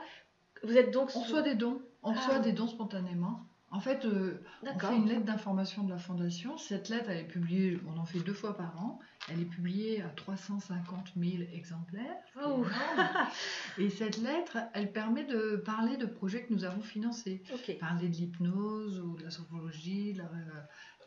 [0.63, 1.09] Vous êtes donc...
[1.09, 1.81] On sous- reçoit des dons.
[2.01, 2.15] On Ah.
[2.15, 3.41] reçoit des dons spontanément.
[3.71, 6.57] En fait, euh, on fait une lettre d'information de la fondation.
[6.57, 8.99] Cette lettre, elle est publiée, on en fait deux fois par an.
[9.29, 12.15] Elle est publiée à 350 000 exemplaires.
[12.43, 12.65] Oh.
[13.77, 17.43] Et cette lettre, elle permet de parler de projets que nous avons financés.
[17.79, 20.25] Parler de l'hypnose ou de la sophologie, de la,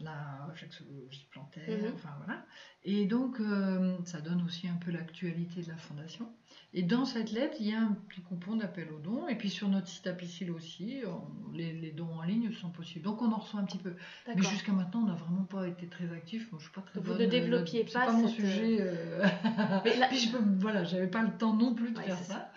[0.00, 1.92] de la réflexologie plantaire, Mhm.
[1.94, 2.44] enfin voilà.
[2.84, 6.32] Et donc, euh, ça donne aussi un peu l'actualité de la fondation.
[6.76, 9.28] Et dans cette lettre, il y a un petit coupon d'appel aux dons.
[9.28, 13.04] Et puis sur notre site Apicil aussi, on- les, les dons en ligne sont possibles.
[13.04, 13.94] Donc on en reçoit un petit peu.
[14.26, 16.50] Mais jusqu'à maintenant, on n'a vraiment pas été très actifs.
[16.50, 18.78] Moi, je suis pas très Vous bonne, ne euh, développiez pas pas mon cette, sujet.
[18.80, 19.24] euh,
[19.84, 22.18] Mais là- Puis je peux, voilà, j'avais pas le temps non plus de Ouais, faire
[22.18, 22.50] ça.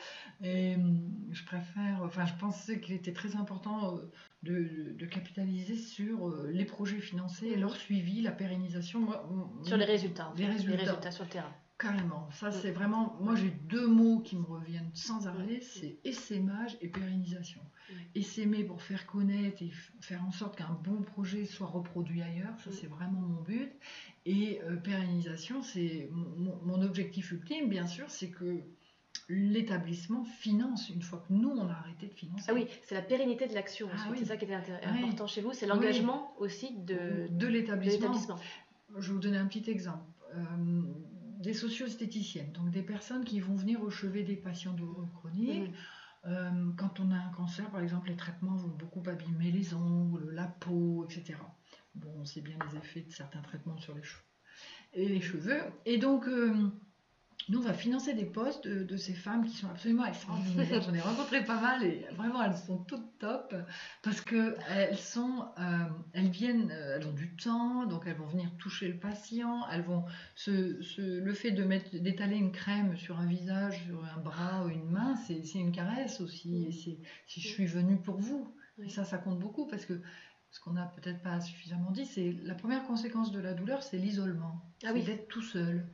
[0.43, 0.99] Et hum,
[1.31, 4.11] je préfère, enfin, je pensais qu'il était très important euh,
[4.43, 8.99] de, de capitaliser sur euh, les projets financés et leur suivi, la pérennisation.
[8.99, 9.23] Moi,
[9.63, 10.31] Sur les résultats.
[10.37, 10.51] Les fait.
[10.53, 11.11] résultats.
[11.11, 11.51] sur le terrain.
[11.79, 12.27] Carrément.
[12.31, 13.15] Ça, c'est vraiment.
[13.21, 17.61] Moi, j'ai deux mots qui me reviennent sans arrêt c'est essaimage et pérennisation.
[18.15, 22.59] Essaimer pour faire connaître et faire en sorte qu'un bon projet soit reproduit ailleurs.
[22.63, 23.71] Ça, c'est vraiment mon but.
[24.25, 28.59] Et euh, pérennisation, c'est mon, mon objectif ultime, bien sûr, c'est que
[29.29, 32.45] l'établissement finance une fois que nous, on a arrêté de financer.
[32.49, 33.87] Ah oui, c'est la pérennité de l'action.
[33.93, 34.17] Ah oui.
[34.19, 34.99] C'est ça qui était Oui.
[35.03, 35.53] important chez vous.
[35.53, 35.71] C'est Oui.
[35.73, 38.13] l'engagement aussi de, de l'établissement.
[38.97, 40.03] Je vais vous donner un petit exemple.
[40.35, 40.81] Euh,
[41.47, 45.71] des socio-esthéticiennes, donc des personnes qui vont venir au chevet des patients douloureux chroniques.
[46.25, 50.29] Euh, quand on a un cancer, par exemple, les traitements vont beaucoup abîmer les ongles,
[50.31, 51.39] la peau, etc.
[51.95, 54.23] Bon, on sait bien les effets de certains traitements sur les cheveux.
[54.91, 55.61] Et les cheveux.
[55.85, 56.69] Et donc, euh,
[57.49, 60.81] nous, on va financer des postes de, de ces femmes qui sont absolument extraordinaires.
[60.85, 63.55] J'en ai rencontré pas mal et vraiment, elles sont toutes top
[64.03, 68.25] parce que elles sont, euh, elles viennent, euh, elles ont du temps, donc elles vont
[68.25, 69.67] venir toucher le patient.
[69.71, 70.03] Elles vont
[70.35, 74.65] se, se- le fait de mettre, d'étaler une crème sur un visage, sur un bras
[74.65, 76.65] ou une main, c'est c'est une caresse aussi.
[76.65, 79.99] Et c'est, si je suis venue pour vous, et ça, ça compte beaucoup parce que
[80.51, 83.97] ce qu'on n'a peut-être pas suffisamment dit, c'est la première conséquence de la douleur, c'est
[83.97, 85.03] l'isolement, Ah oui.
[85.03, 85.85] d'être tout seul.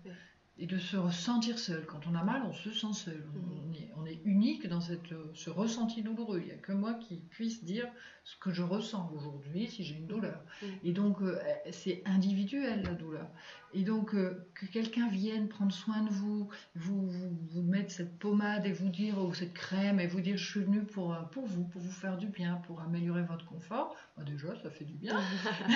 [0.59, 1.85] Et de se ressentir seul.
[1.85, 3.25] Quand on a mal, on se sent seul.
[3.35, 6.39] On, est, on est unique dans cette, ce ressenti douloureux.
[6.41, 7.87] Il n'y a que moi qui puisse dire
[8.23, 10.41] ce que je ressens aujourd'hui si j'ai une douleur.
[10.61, 10.69] Mhm.
[10.83, 11.37] Et donc, euh,
[11.71, 13.27] c'est individuel la douleur.
[13.73, 18.17] Et donc, euh, que quelqu'un vienne prendre soin de vous, vous, vous, vous mettre cette
[18.19, 21.21] pommade et vous dire, ou cette crème, et vous dire, je suis venu pour, euh,
[21.31, 24.85] pour vous, pour vous faire du bien, pour améliorer votre confort, bah, déjà, ça fait
[24.85, 25.19] du bien.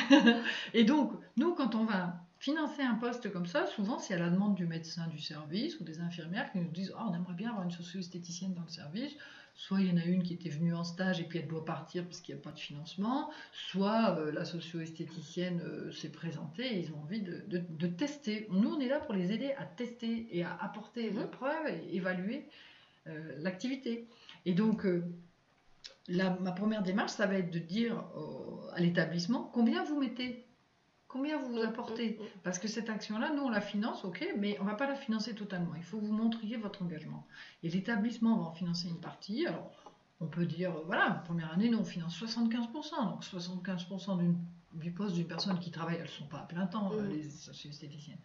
[0.74, 4.30] Et donc, nous, quand on va financer un poste comme ça, souvent c'est à la
[4.30, 7.50] demande du médecin du service ou des infirmières qui nous disent Ah, on aimerait bien
[7.50, 9.12] avoir une socio-esthéticienne dans le service.
[9.60, 11.66] Soit il y en a une qui était venue en stage et puis elle doit
[11.66, 16.76] partir parce qu'il n'y a pas de financement, soit euh, la socio-esthéticienne euh, s'est présentée
[16.78, 18.46] et ils ont envie de, de- de tester.
[18.52, 21.18] Nous, on est là pour les aider à tester et à apporter Mhm.
[21.20, 22.46] la preuve et évaluer
[23.08, 24.08] euh, l'activité.
[24.46, 24.86] Et donc,
[26.08, 28.04] la- ma première démarche, ça va être de dire
[28.74, 30.46] à l'établissement combien vous mettez,
[31.08, 32.20] combien vous vous apportez.
[32.44, 34.96] Parce que cette action-là, nous, on la finance, ok, mais on ne va pas la
[34.96, 35.74] financer totalement.
[35.76, 37.26] Il faut que vous montriez votre engagement.
[37.64, 39.46] Et l'établissement va en financer une partie.
[39.48, 39.72] Alors,
[40.20, 43.06] on peut dire, euh, voilà, première année, nous, on finance 75%.
[43.06, 44.38] Donc, 75% d'une-
[44.74, 47.10] du poste d'une personne qui travaille, elles ne sont pas à plein temps, Mhm.
[47.12, 48.20] les socio-esthéticiennes.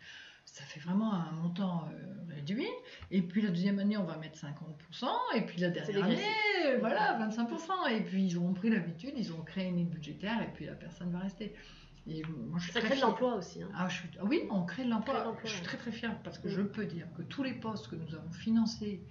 [0.44, 2.66] Ça fait vraiment un montant euh, réduit.
[3.12, 5.06] Et puis, la deuxième année, on va mettre 50%.
[5.36, 7.86] Et puis, la dernière année, voilà, 25%.
[7.86, 10.42] Et puis, ils ont pris l'habitude, ils ont créé une ligne budgétaire.
[10.42, 11.54] Et puis, la personne va rester.
[12.06, 13.62] Et moi, je suis Ça crée de l'emploi aussi.
[13.62, 13.70] hein.
[13.74, 15.36] Ah, je suis- ah oui, on crée de l'emploi.
[15.44, 15.64] Je suis ouais.
[15.64, 16.50] très très fière parce que Mm.
[16.50, 19.02] je peux dire que tous les postes que nous avons financés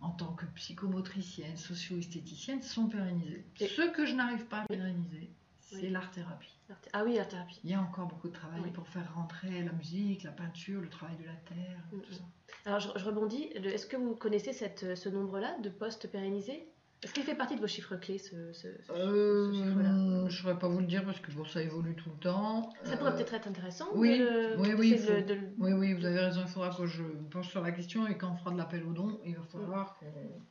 [0.00, 3.44] en tant que psychomotricienne, socio-esthéticienne sont pérennisés.
[3.60, 5.30] Et- Ce que je n'arrive pas à pérenniser,
[5.60, 5.90] c'est Oui.
[5.90, 6.52] l'art-thérapie.
[6.92, 7.60] Ah oui, la thérapie.
[7.64, 8.70] Il y a encore beaucoup de travail Oui.
[8.70, 12.22] pour faire rentrer la musique, la peinture, le travail de la terre, Mm, tout ça.
[12.64, 13.44] Alors je, je rebondis.
[13.54, 16.68] Est-ce que vous connaissez cette, ce nombre-là de postes pérennisés?
[17.06, 20.24] Est-ce qu'il fait partie de vos chiffres clés, ce, ce- ce- Euh, ce chiffre-là je
[20.24, 22.68] ne saurais pas vous le dire parce que bon, ça évolue tout le temps.
[22.82, 23.84] Ça pourrait Euh, peut-être être intéressant.
[23.94, 27.04] oui, de oui, oui, de- de Oui, oui, vous avez raison, il faudra que je
[27.30, 30.00] penche sur la question et quand on fera de l'appel aux dons, il va falloir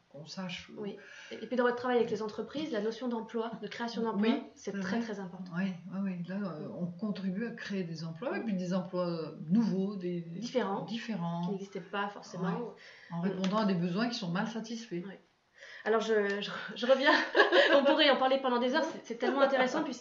[0.07, 0.69] qu'on sache.
[0.71, 0.95] euh, Oui.
[1.33, 4.43] Et puis dans votre travail avec les entreprises, la notion d'emploi, de création d'emploi, Oui,
[4.55, 5.51] c'est très très important.
[5.57, 6.23] Oui, oui.
[6.29, 6.37] Là,
[6.79, 10.85] on contribue à créer des emplois, et puis des emplois nouveaux, des Différents.
[10.85, 12.73] Qui différents, n'existaient pas forcément.
[13.11, 15.03] en répondant à des besoins qui sont mal satisfaits.
[15.05, 15.19] Ouais.
[15.85, 17.11] Alors je, je, je reviens,
[17.75, 19.93] on pourrait en parler pendant des heures, c'est- tellement intéressant, puis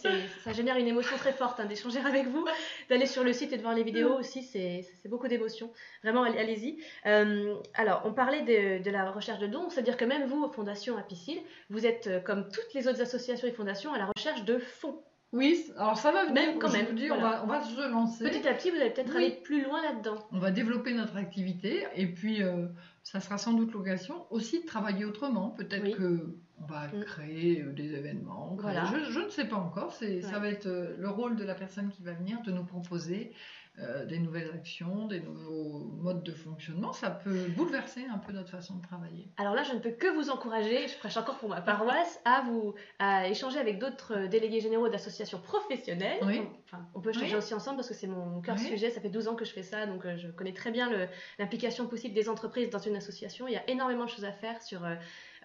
[0.43, 2.43] ça génère une émotion très forte hein, d'échanger avec vous,
[2.89, 5.71] d'aller sur le site et de voir les vidéos aussi, c'est beaucoup d'émotions.
[6.03, 6.79] Vraiment, allez- allez-y.
[7.05, 10.97] Euh, alors, on parlait de, de la recherche de dons, c'est-à-dire que même vous, Fondation
[10.97, 14.57] Apicil, vous êtes, euh, comme toutes les autres associations et fondations, à la recherche de
[14.57, 15.01] fonds.
[15.35, 17.43] Oui, alors ça va venir, Même quand je même, vous dis, voilà.
[17.43, 18.23] on, va, on va se lancer.
[18.23, 19.25] Petit à petit, vous allez peut-être Oui.
[19.25, 20.17] aller plus loin là-dedans.
[20.31, 22.67] On va développer notre activité et puis euh,
[23.03, 25.49] ça sera sans doute l'occasion aussi de travailler autrement.
[25.49, 25.93] Peut-être Oui.
[25.93, 27.03] que on va Mm.
[27.03, 28.55] créer euh, des événements.
[28.55, 28.85] créer- Voilà.
[29.05, 29.91] Je, je ne sais pas encore.
[29.91, 32.63] C'est, Ça va être euh, le rôle de la personne qui va venir de nous
[32.63, 33.33] proposer
[33.79, 38.49] euh, des nouvelles actions, des nouveaux modes de fonctionnement, ça peut bouleverser un peu notre
[38.49, 39.27] façon de travailler.
[39.37, 42.41] Alors là, je ne peux que vous encourager, je prêche encore pour ma paroisse, à
[42.47, 46.19] vous à échanger avec d'autres délégués généraux d'associations professionnelles.
[46.23, 46.41] Oui.
[46.65, 48.65] Enfin, on peut échanger aussi ensemble parce que c'est mon cœur Oui.
[48.65, 48.89] sujet.
[48.91, 50.89] Ça fait 12 ans que je fais ça, donc euh, je connais très bien
[51.37, 53.47] l'implication possible des entreprises dans une association.
[53.47, 54.95] Il y a énormément de choses à faire sur euh,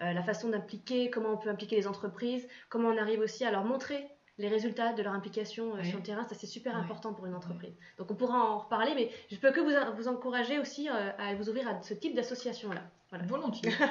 [0.01, 3.51] euh, la façon d'impliquer, comment on peut impliquer les entreprises, comment on arrive aussi à
[3.51, 4.07] leur montrer
[4.41, 5.87] les résultats de leur implication euh, Oui.
[5.89, 6.25] sur le terrain.
[6.27, 6.81] Ça, c'est super Oui.
[6.81, 7.73] important pour une entreprise.
[7.97, 11.33] Donc, on pourra en reparler, mais je peux que vous, vous encourager aussi euh, à
[11.35, 12.81] vous ouvrir à ce type d'association-là.
[13.09, 13.25] Voilà.
[13.25, 13.71] Volontiers.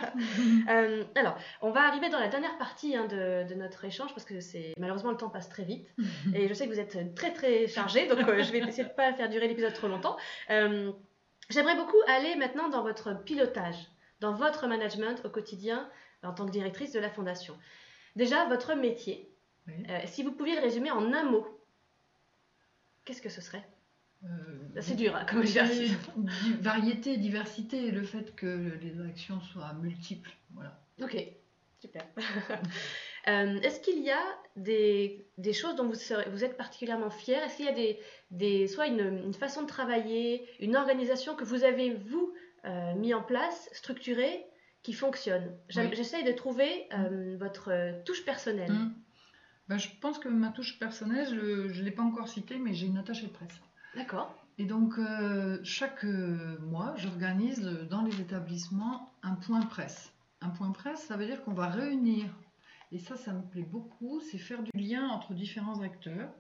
[0.69, 4.25] Euh, alors, on va arriver dans la dernière partie hein, de, de notre échange parce
[4.25, 5.89] que c'est malheureusement le temps passe très vite
[6.35, 8.89] et je sais que vous êtes très très chargé, donc euh, je vais essayer de
[8.95, 10.17] pas faire durer l'épisode trop longtemps.
[10.51, 10.93] Euh,
[11.51, 13.75] J'aimerais beaucoup aller maintenant dans votre pilotage,
[14.21, 15.89] dans votre management au quotidien
[16.23, 17.57] en tant que directrice de la fondation.
[18.17, 19.30] Déjà, votre métier,
[19.79, 19.85] Oui.
[19.91, 21.47] euh, si vous pouviez le résumer en un mot,
[23.05, 23.67] qu'est-ce que ce serait?
[24.25, 24.29] Euh,
[24.81, 25.93] C'est dur hein, comme exercice.
[26.61, 30.31] Variété, diversité, et le fait que les actions soient multiples.
[30.53, 30.79] Voilà.
[31.03, 31.17] Ok,
[31.81, 32.03] super.
[33.29, 34.23] Euh, Est-ce qu'il y a
[34.57, 38.01] des, des choses dont vous, serez- vous êtes particulièrement fier Est-ce qu'il y a des,
[38.31, 42.33] des, soit une, une façon de travailler, une organisation que vous avez, vous,
[42.97, 44.47] mis en place, structurée,
[44.83, 45.55] qui fonctionne?
[45.77, 45.91] Oui.
[45.93, 48.71] J'essaye de trouver euh, votre touche personnelle.
[48.71, 48.95] Hum.
[49.71, 52.89] Ben, je pense que ma touche personnelle, je ne l'ai pas encore citée, mais j'ai
[52.89, 53.55] une attachée de presse.
[53.95, 54.35] D'accord.
[54.59, 60.13] Et donc, euh, chaque euh, mois, j'organise euh, dans les établissements un point presse.
[60.41, 62.27] Un point presse, ça veut dire qu'on va réunir,
[62.91, 66.33] et ça, ça me plaît beaucoup, c'est faire du lien entre différents acteurs.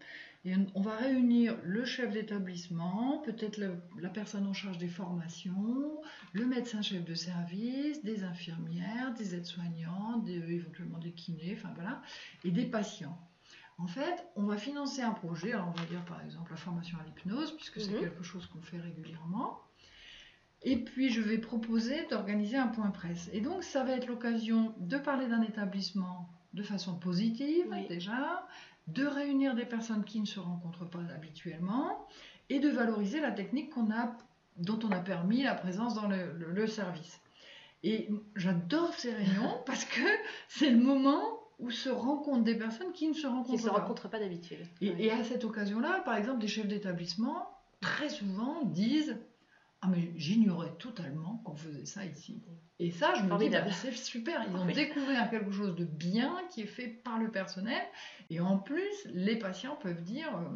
[0.45, 3.69] Et on- va réunir le chef d'établissement, peut-être la,
[3.99, 6.01] la personne en charge des formations,
[6.33, 12.01] le médecin-chef de service, des infirmières, des aides-soignants, des- éventuellement des kinés, enfin voilà,
[12.43, 13.19] et des patients.
[13.77, 16.99] En fait, on va financer un projet, alors on va dire par exemple la formation
[16.99, 18.01] à l'hypnose, puisque c'est Mhm.
[18.01, 19.59] quelque chose qu'on fait régulièrement.
[20.63, 23.29] Et puis je vais proposer d'organiser un point presse.
[23.33, 27.87] Et donc ça va être l'occasion de parler d'un établissement de façon positive Oui.
[27.89, 28.47] déjà,
[28.95, 32.07] de réunir des personnes qui ne se rencontrent pas habituellement
[32.49, 34.17] et de valoriser la technique a,
[34.57, 37.21] dont on a permis la présence dans le, le- le service.
[37.83, 40.03] Et j'adore ces réunions parce que
[40.49, 41.23] c'est le moment
[41.59, 43.81] où se rencontrent des personnes qui ne se rencontrent Qui ne se pas.
[43.81, 44.67] rencontrent pas d'habitude.
[44.81, 47.49] Et à cette occasion-là, par exemple, des chefs d'établissement,
[47.81, 49.19] très souvent, disent
[49.83, 52.43] Ah, mais j'ignorais totalement qu'on faisait ça ici.
[52.79, 54.75] Et ça, je me dis bah, C'est super, ils ont Oui.
[54.75, 57.81] découvert quelque chose de bien qui est fait par le personnel.
[58.29, 60.51] Et en plus, les patients peuvent dire euh,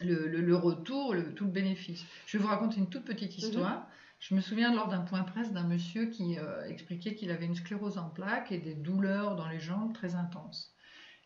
[0.00, 2.04] le, le- le retour, le- tout le bénéfice.
[2.26, 3.44] Je vais vous raconter une toute petite Mhm.
[3.44, 3.88] histoire.
[4.20, 7.54] Je me souviens lors d'un point presse d'un monsieur qui euh, expliquait qu'il avait une
[7.54, 10.72] sclérose en plaques et des douleurs dans les jambes très intenses.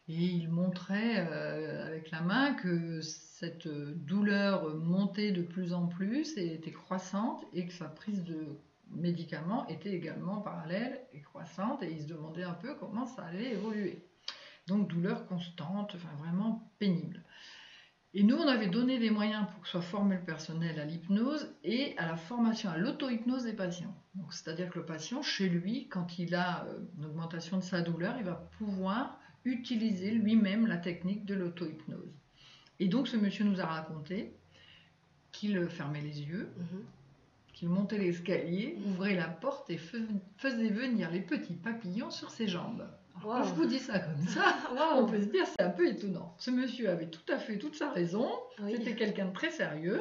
[0.08, 3.00] Et il montrait euh, avec la main que
[3.42, 8.22] cette euh, douleur montait de plus en plus et était croissante et que sa prise
[8.22, 8.60] de
[8.92, 13.50] médicaments était également parallèle et croissante et il se demandait un peu comment ça allait
[13.50, 14.06] évoluer.
[14.68, 17.24] Donc douleur constante, vraiment pénible.
[18.14, 21.52] Et nous, on avait donné des moyens pour que soit formé le personnel à l'hypnose
[21.64, 23.96] et à la formation à l'auto-hypnose des patients.
[24.30, 28.14] C'est-à-dire que le patient, chez lui, quand il a euh, une augmentation de sa douleur,
[28.18, 32.21] il va pouvoir utiliser lui-même la technique de l'auto-hypnose.
[32.80, 34.32] Et donc, ce monsieur nous a raconté
[35.32, 36.84] qu'il fermait les yeux, Mhm.
[37.52, 39.98] qu'il montait l'escalier, ouvrait la porte et fais-
[40.36, 42.86] faisait venir les petits papillons sur ses jambes.
[43.22, 44.56] Quand je vous dis ça comme ça,
[44.96, 46.34] on peut se dire c'est un peu étonnant.
[46.38, 48.28] Ce monsieur avait tout à fait toute sa raison.
[48.60, 48.74] Oui.
[48.76, 50.00] C'était quelqu'un de très sérieux,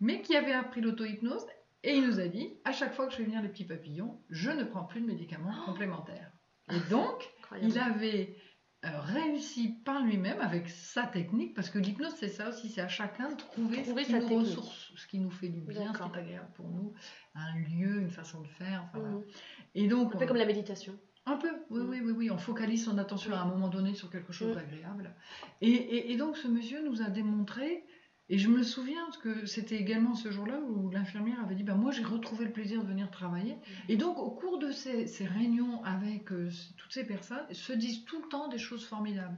[0.00, 1.46] mais qui avait appris l'auto-hypnose
[1.84, 4.18] et il nous a dit à chaque fois que je fais venir les petits papillons,
[4.30, 5.66] je ne prends plus de médicaments Oh.
[5.66, 6.30] complémentaires.
[6.70, 7.70] Et donc, Incroyable.
[7.70, 8.36] il avait
[8.84, 12.88] euh, réussi par lui-même avec sa technique, parce que l'hypnose c'est ça aussi, c'est à
[12.88, 14.46] chacun de trouver, Trouver ce qui sa nous technique.
[14.48, 16.92] ressource, ce qui nous fait du bien, ce qui est agréable pour nous,
[17.34, 18.84] un lieu, une façon de faire.
[18.86, 18.98] enfin.
[19.04, 19.22] Mhm.
[19.74, 20.96] Et donc, Un peu on- comme la méditation.
[21.26, 21.88] un peu, oui, Mm.
[21.90, 22.30] oui, oui, oui.
[22.30, 24.54] On focalise son attention à un moment donné sur quelque chose Mm.
[24.54, 25.14] d'agréable.
[25.60, 27.84] Et, et- et donc, ce monsieur nous a démontré,
[28.30, 31.92] et je me souviens que c'était également ce jour-là où l'infirmière avait dit ben, Moi,
[31.92, 33.56] j'ai retrouvé le plaisir de venir travailler.
[33.88, 38.04] Et donc, au cours de ces, ces réunions avec euh, toutes ces personnes, se disent
[38.04, 39.36] tout le temps des choses formidables.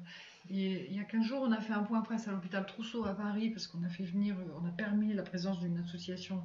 [0.51, 3.05] Et il y a 15 jours, on a fait un point presse à l'hôpital Trousseau
[3.05, 6.43] à Paris parce qu'on a fait venir, euh, on a permis la présence d'une association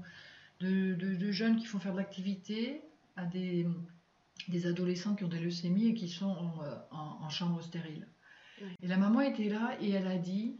[0.59, 2.81] de, de- de jeunes qui font faire de l'activité
[3.15, 3.65] à des,
[4.49, 8.07] des adolescents qui ont des leucémies et qui sont en, euh, en- en chambre stérile.
[8.81, 10.57] Et la maman était là et elle a dit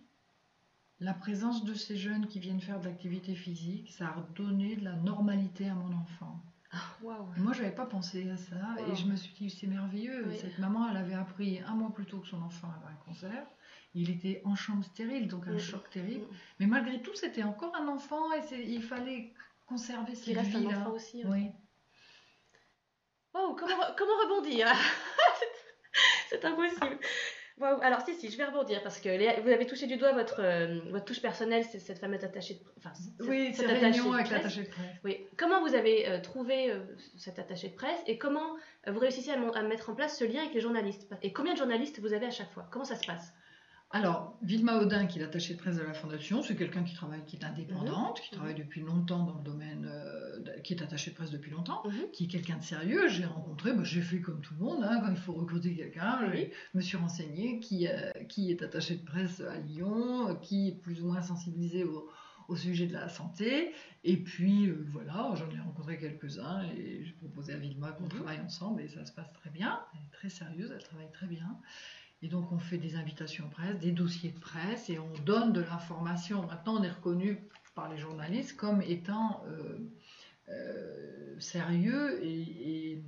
[1.00, 4.86] la présence de ces jeunes qui viennent faire de l'activité physique, ça a redonné de
[4.86, 6.42] la normalité à mon enfant.
[6.72, 6.78] Ah.
[7.38, 8.92] Moi, je n'avais pas pensé à ça Wow.
[8.92, 10.26] et je me suis dit c'est merveilleux.
[10.28, 10.38] Oui.
[10.40, 13.46] Cette maman, elle avait appris un mois plus tôt que son enfant avait un cancer
[13.98, 16.26] il était en chambre stérile, donc un choc terrible.
[16.60, 19.32] Mais malgré tout, c'était encore un enfant et il fallait
[19.66, 20.80] conserver Qui cette reste un vie-là.
[20.82, 21.24] enfant aussi.
[21.24, 21.30] hein.
[21.32, 21.50] Oui.
[23.32, 23.56] Comment,
[23.98, 24.68] comment rebondir?
[26.30, 27.00] C'est impossible.
[27.62, 30.42] Alors si, si, je vais rebondir parce que Léa, vous avez touché du doigt votre,
[30.42, 33.92] euh, votre touche personnelle, c'est cette fameuse attachée de enfin, cette- Oui, cette c'est attachée
[34.02, 34.38] réunion avec presse.
[34.38, 34.86] l'attaché de presse.
[35.06, 35.26] Oui.
[35.38, 36.80] Comment vous avez euh, trouvé euh,
[37.16, 38.56] cet attaché de presse et comment
[38.88, 41.08] vous réussissez à mettre en place ce lien avec les journalistes?
[41.22, 42.68] Et combien de journalistes vous avez à chaque fois?
[42.72, 43.34] Comment ça se passe?
[43.92, 47.24] Alors, Vilma Audin, qui est l'attachée de presse de la Fondation, c'est quelqu'un qui travaille,
[47.26, 48.36] qui est indépendante, qui Mhm.
[48.38, 52.12] travaille depuis longtemps dans le domaine, euh, qui est attachée de presse depuis longtemps, Mhm.
[52.12, 53.08] qui est quelqu'un de sérieux.
[53.08, 56.30] J'ai rencontré, bah, j'ai fait comme tout le monde, hein, quand il faut recruter quelqu'un,
[56.30, 56.50] Oui.
[56.74, 60.82] je me suis renseignée qui, euh, qui est attaché de presse à Lyon, qui est
[60.82, 62.10] plus ou moins sensibilisé au,
[62.50, 63.72] au sujet de la santé.
[64.04, 68.10] Et puis euh, voilà, j'en ai rencontré quelques-uns et j'ai proposé à Vilma qu'on Mhm.
[68.10, 69.80] travaille ensemble et ça se passe très bien.
[69.94, 71.60] Elle est très sérieuse, elle travaille très bien.
[72.26, 75.62] Et donc on fait des invitations presse, des dossiers de presse et on donne de
[75.62, 76.42] l'information.
[76.48, 77.38] Maintenant on est reconnu
[77.76, 79.78] par les journalistes comme étant euh,
[80.50, 83.04] euh, sérieux et,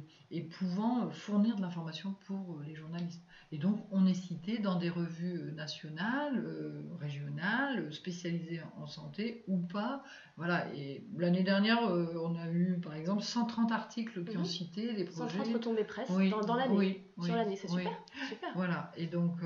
[0.59, 3.24] pouvant fournir de l'information pour les journalistes.
[3.51, 8.87] Et donc on est cité dans des revues euh, nationales, euh, régionales, euh, spécialisées en
[8.87, 10.03] santé ou pas.
[10.35, 10.67] Voilà.
[10.75, 14.41] Et l'année dernière, euh, on a eu par exemple 130 articles qui Mhm.
[14.41, 15.37] ont cité des projets.
[15.37, 16.75] 130 retombées presse Oui, dans, dans l'année.
[16.75, 17.91] oui, Sur oui, l'année, c'est super.
[18.27, 18.49] super.
[18.55, 19.41] Voilà, et donc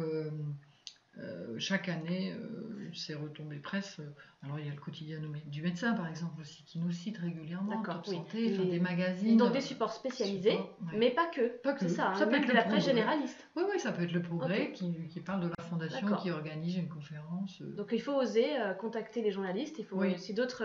[1.18, 3.97] euh, chaque année, euh, ces retombées presse.
[3.99, 4.03] euh,
[4.43, 7.82] alors il y a le quotidien du- médecin, par exemple, aussi, qui nous cite régulièrement,
[7.84, 8.16] Top oui.
[8.16, 9.38] Santé, enfin, Les- des magazines.
[9.38, 10.97] Donc des supports spécialisés, ouais.
[10.97, 11.57] mais pas que.
[11.62, 11.82] Pas que.
[11.82, 13.45] C'est ça, hein, Ça peut même être de la presse généraliste.
[13.55, 16.76] Oui, oui, ça peut être le progrès qui, qui parle de la fondation, qui organise
[16.78, 17.61] une conférence.
[17.61, 17.76] euh.
[17.76, 19.78] Donc il faut oser euh, contacter les journalistes.
[19.80, 20.17] Il faut, Oui.
[20.19, 20.63] si d'autres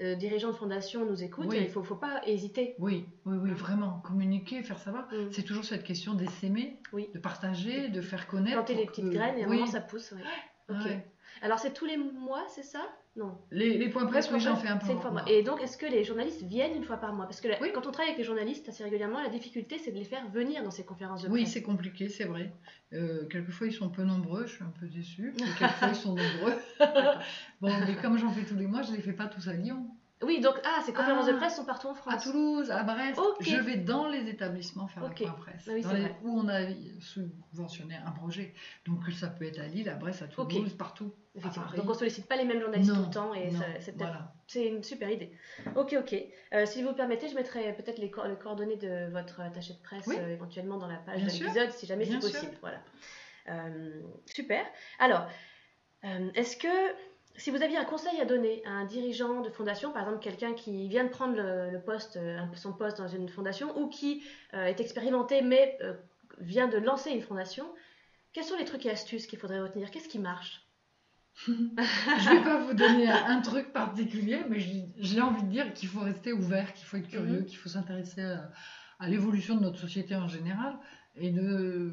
[0.00, 1.56] euh, dirigeants de fondation nous écoutent, Oui.
[1.58, 2.74] il ne faut, faut pas hésiter.
[2.78, 3.54] Oui, oui, oui, Mm.
[3.54, 5.08] vraiment, communiquer, faire savoir.
[5.12, 5.32] Mm.
[5.32, 7.08] C'est toujours cette question d'essaimer, Oui.
[7.14, 8.56] de partager, de faire connaître.
[8.56, 10.12] Planter les petites graines et à un moment ça pousse.
[10.12, 10.20] ouais.
[10.68, 10.84] Ok.
[10.84, 11.06] Ouais.
[11.42, 12.80] Alors c'est tous les mois, c'est ça?
[13.16, 13.36] Non.
[13.50, 14.86] Les, les points presse, oui, j'en fais un peu.
[14.86, 15.20] c'est une par fois mois.
[15.22, 15.38] par mois.
[15.38, 17.26] Et donc est-ce que les journalistes viennent une fois par mois?
[17.26, 17.70] Parce que la- Oui.
[17.74, 20.62] quand on travaille avec les journalistes assez régulièrement, la difficulté c'est de les faire venir
[20.62, 21.52] dans ces conférences de Oui, presse.
[21.54, 22.52] c'est compliqué, c'est vrai.
[22.94, 25.34] Euh, quelquefois, ils sont peu nombreux, je suis un peu déçue.
[25.36, 26.54] Et quelquefois, ils sont nombreux.
[27.60, 29.52] bon, mais comme j'en fais tous les mois, je ne les fais pas tous à
[29.54, 29.86] Lyon.
[30.22, 31.32] Oui, donc ah, ces conférences Ah.
[31.32, 32.22] de presse sont partout en À France.
[32.22, 35.20] Toulouse, à Brest, je vais dans les établissements faire Ok.
[35.20, 35.64] la presse.
[35.68, 36.60] Ah oui, Dans les- où on a
[37.00, 38.52] subventionné un projet.
[38.86, 41.12] Donc, ça peut être à Lille, à Brest, à Toulouse, partout.
[41.42, 41.78] À Paris.
[41.78, 43.50] Donc on sollicite pas les mêmes journalistes Non, tout le temps et
[43.80, 44.34] c'est voilà.
[44.54, 45.32] Une super idée.
[45.76, 46.14] Ok, ok.
[46.52, 49.72] Euh, si vous me permettez, je mettrai peut-être les, co- les coordonnées de votre attaché
[49.72, 50.16] de presse Oui.
[50.18, 52.52] euh, éventuellement dans la page Bien de l'épisode, si jamais c'est possible.
[52.60, 52.82] Voilà.
[53.48, 54.62] Euh, super.
[54.98, 55.26] Alors,
[56.04, 56.68] euh, est-ce que
[57.36, 60.52] si vous aviez un conseil à donner à un dirigeant de fondation, par exemple quelqu'un
[60.54, 64.22] qui vient de prendre le, le poste, euh, son poste dans une fondation, ou qui
[64.54, 65.94] euh, est expérimenté mais euh,
[66.38, 67.66] vient de lancer une fondation,
[68.32, 69.90] quels sont les trucs et astuces qu'il faudrait retenir?
[69.90, 70.66] Qu'est-ce qui marche?
[71.46, 75.88] Je ne vais pas vous donner un, truc particulier, mais j'ai- envie de dire qu'il
[75.88, 77.46] faut rester ouvert, qu'il faut être curieux, Mhm.
[77.46, 78.50] qu'il faut s'intéresser à,
[78.98, 80.78] à l'évolution de notre société en général.
[81.16, 81.92] Et de.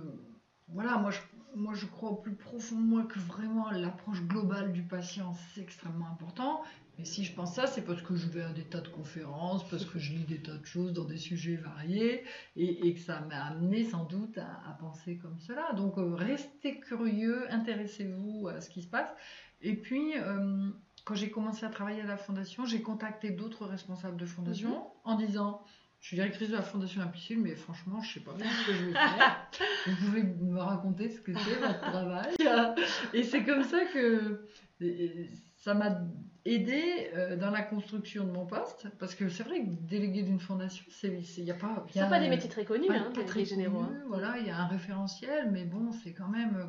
[0.68, 1.20] Voilà, moi je,
[1.56, 5.62] moi je crois au plus profond de moi que vraiment l'approche globale du patient, c'est
[5.62, 6.62] extrêmement important.
[6.98, 9.68] Et si je pense ça, c'est parce que je vais à des tas de conférences,
[9.70, 12.24] parce que je lis des tas de choses dans des sujets variés,
[12.58, 15.72] et, et que ça m'a amené sans doute à, à penser comme cela.
[15.74, 19.10] Donc euh, restez curieux, intéressez-vous à ce qui se passe.
[19.62, 20.70] Et puis, euh,
[21.06, 24.84] quand j'ai commencé à travailler à la fondation, j'ai contacté d'autres responsables de fondation Mhm.
[25.06, 25.62] en disant
[26.02, 28.74] Je suis directrice de la fondation Implicile, mais franchement, je sais pas bien ce que
[28.74, 29.48] je vais faire.
[29.88, 32.34] Vous pouvez me raconter ce que c'est votre travail.
[33.14, 34.48] Et c'est comme ça que
[35.58, 36.00] ça m'a
[36.46, 40.40] aidé euh, dans la construction de mon poste, parce que c'est vrai que délégué d'une
[40.40, 41.86] fondation, c'est il y a pas.
[41.94, 43.82] Ce ne pas des métiers très connus, pas, hein, pas très généraux.
[43.82, 43.94] hein.
[44.08, 46.56] Voilà, il y a un référentiel, mais bon, c'est quand même.
[46.56, 46.66] euh,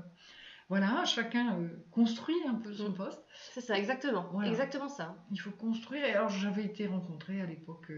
[0.68, 2.94] voilà, chacun euh, construit un peu son Mm.
[2.94, 3.22] poste.
[3.52, 4.28] C'est ça, exactement.
[4.32, 4.48] Voilà.
[4.50, 5.16] Exactement ça.
[5.32, 6.04] Il faut construire.
[6.04, 7.90] Et alors, j'avais été rencontrée à l'époque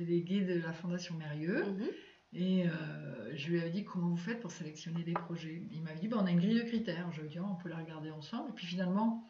[0.00, 1.64] euh, le, le délégué de la Fondation Mérieux.
[1.64, 1.86] Mhm.
[2.32, 5.62] Et euh, je lui avais dit comment vous faites pour sélectionner des projets?
[5.72, 7.10] Il m'avait dit bah, on a une grille de critères.
[7.12, 8.50] Je lui ai dit on peut la regarder ensemble.
[8.50, 9.26] Et puis finalement,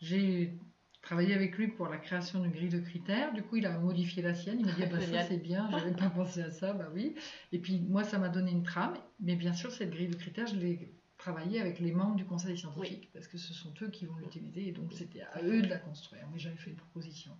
[0.00, 0.58] j'ai
[1.02, 3.32] travaillé avec lui pour la création d'une grille de critères.
[3.32, 4.58] Du coup, il a modifié la sienne.
[4.60, 6.72] Il m'a dit Ah, bah, ça c'est bien, j'avais pas pensé à ça.
[6.72, 7.14] Bah oui.
[7.52, 8.94] Et puis moi, ça m'a donné une trame.
[9.20, 12.58] Mais bien sûr, cette grille de critères, je l'ai travaillée avec les membres du conseil
[12.58, 14.66] scientifique parce que ce sont eux qui vont l'utiliser.
[14.66, 16.26] Et donc, c'était à eux de la construire.
[16.32, 17.38] Mais j'avais fait une proposition.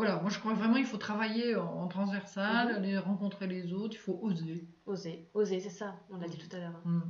[0.00, 2.74] Voilà, moi je crois vraiment qu'il faut travailler en, en transversal, Mhm.
[2.74, 4.66] aller rencontrer les autres, il faut oser.
[4.86, 5.94] Oser, oser, c'est ça.
[6.08, 6.80] On l'a dit tout à l'heure.
[6.86, 7.00] Mm.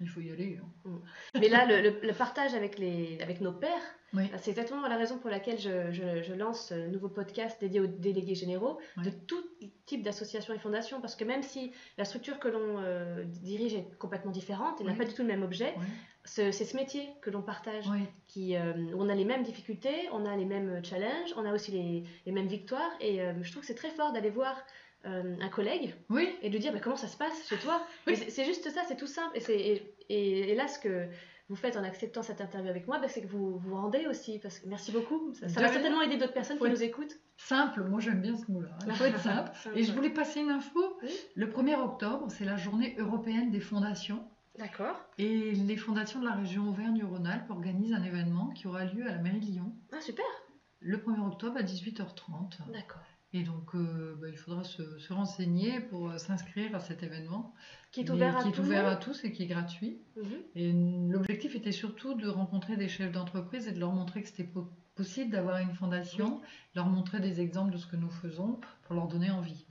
[0.00, 0.58] Il faut y aller.
[0.84, 0.90] hein.
[1.40, 3.80] Mais là, le, le- le partage avec, les, avec nos pairs,
[4.12, 4.24] Oui.
[4.38, 7.86] c'est exactement la raison pour laquelle je, je- je lance ce nouveau podcast dédié aux
[7.86, 9.42] délégués généraux de tout
[9.86, 11.00] type d'associations et fondations.
[11.00, 14.94] Parce que même si la structure que l'on euh, dirige est complètement différente, elle n'a
[14.94, 15.74] pas du tout le même objet,
[16.24, 17.84] c'est ce métier que l'on partage.
[18.26, 21.54] Qui, euh, où on a les mêmes difficultés, on a les mêmes challenges, on a
[21.54, 22.90] aussi les, les mêmes victoires.
[23.00, 24.60] Et euh, je trouve que c'est très fort d'aller voir
[25.06, 26.28] euh, un collègue Oui.
[26.42, 27.80] et de lui dire bah, comment ça se passe chez toi.
[28.06, 28.16] Oui.
[28.16, 29.36] C'est- juste ça, c'est tout simple.
[29.36, 31.08] Et, c'est- et, et- et là, ce que
[31.48, 34.38] vous faites en acceptant cette interview avec moi, bah, c'est que vous vous rendez aussi.
[34.40, 35.32] Parce que merci beaucoup.
[35.34, 36.68] Ça, va certainement aider d'autres personnes Oui.
[36.68, 37.16] qui nous écoutent.
[37.36, 38.70] Simple, moi j'aime bien ce mot-là.
[38.86, 39.52] Il faut être simple.
[39.74, 40.80] Et je voulais passer une info.
[41.34, 44.24] Le 1er octobre, c'est la journée européenne des fondations.
[44.58, 44.96] D'accord.
[45.18, 49.18] Et les fondations de la région Auvergne-Rhône-Alpes organisent un événement qui aura lieu à la
[49.18, 50.24] mairie de Lyon Ah, super.
[50.80, 52.58] le 1er octobre à 18h30.
[52.72, 53.02] D'accord.
[53.38, 57.54] Et donc, euh, bah, il faudra se, se renseigner pour euh, s'inscrire à cet événement.
[57.92, 59.98] Qui est ouvert à qui est tout ouvert à tous et qui est gratuit.
[60.16, 60.24] Mhm.
[60.54, 60.72] Et
[61.12, 64.70] l'objectif était surtout de rencontrer des chefs d'entreprise et de leur montrer que c'était po-
[64.94, 66.40] possible d'avoir une fondation,
[66.74, 69.66] leur montrer des exemples de ce que nous faisons pour leur donner envie.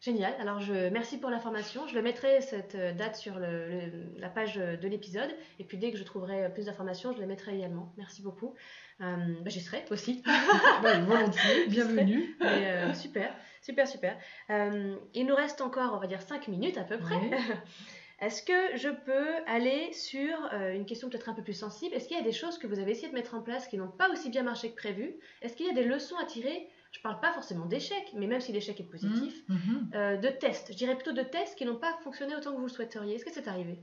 [0.00, 0.34] Génial.
[0.40, 1.86] Alors, je merci pour l'information.
[1.88, 5.30] Je le mettrai cette euh, date sur le- le- la page de l'épisode.
[5.58, 7.92] Et puis, dès que je trouverai plus d'informations, je les mettrai également.
[7.96, 8.54] Merci beaucoup.
[9.00, 10.22] Euh, bah, J'y serai aussi.
[10.82, 12.36] Bah, volontiers, bienvenue.
[12.40, 14.16] Mais, euh, super, super, super.
[14.50, 17.30] Euh, il nous reste encore, on va dire, 5 minutes à peu près.
[18.20, 21.94] Est-ce que je peux aller sur euh, une question peut-être un peu plus sensible?
[21.94, 23.76] Est-ce qu'il y a des choses que vous avez essayé de mettre en place qui
[23.76, 25.14] n'ont pas aussi bien marché que prévu?
[25.42, 26.68] Est-ce qu'il y a des leçons à tirer?
[26.92, 29.90] Je ne parle pas forcément d'échecs, mais même si l'échec est positif, mhm.
[29.94, 30.72] euh, de tests.
[30.72, 33.16] Je dirais plutôt de tests qui n'ont pas fonctionné autant que vous le souhaiteriez.
[33.16, 33.82] Est-ce que c'est arrivé?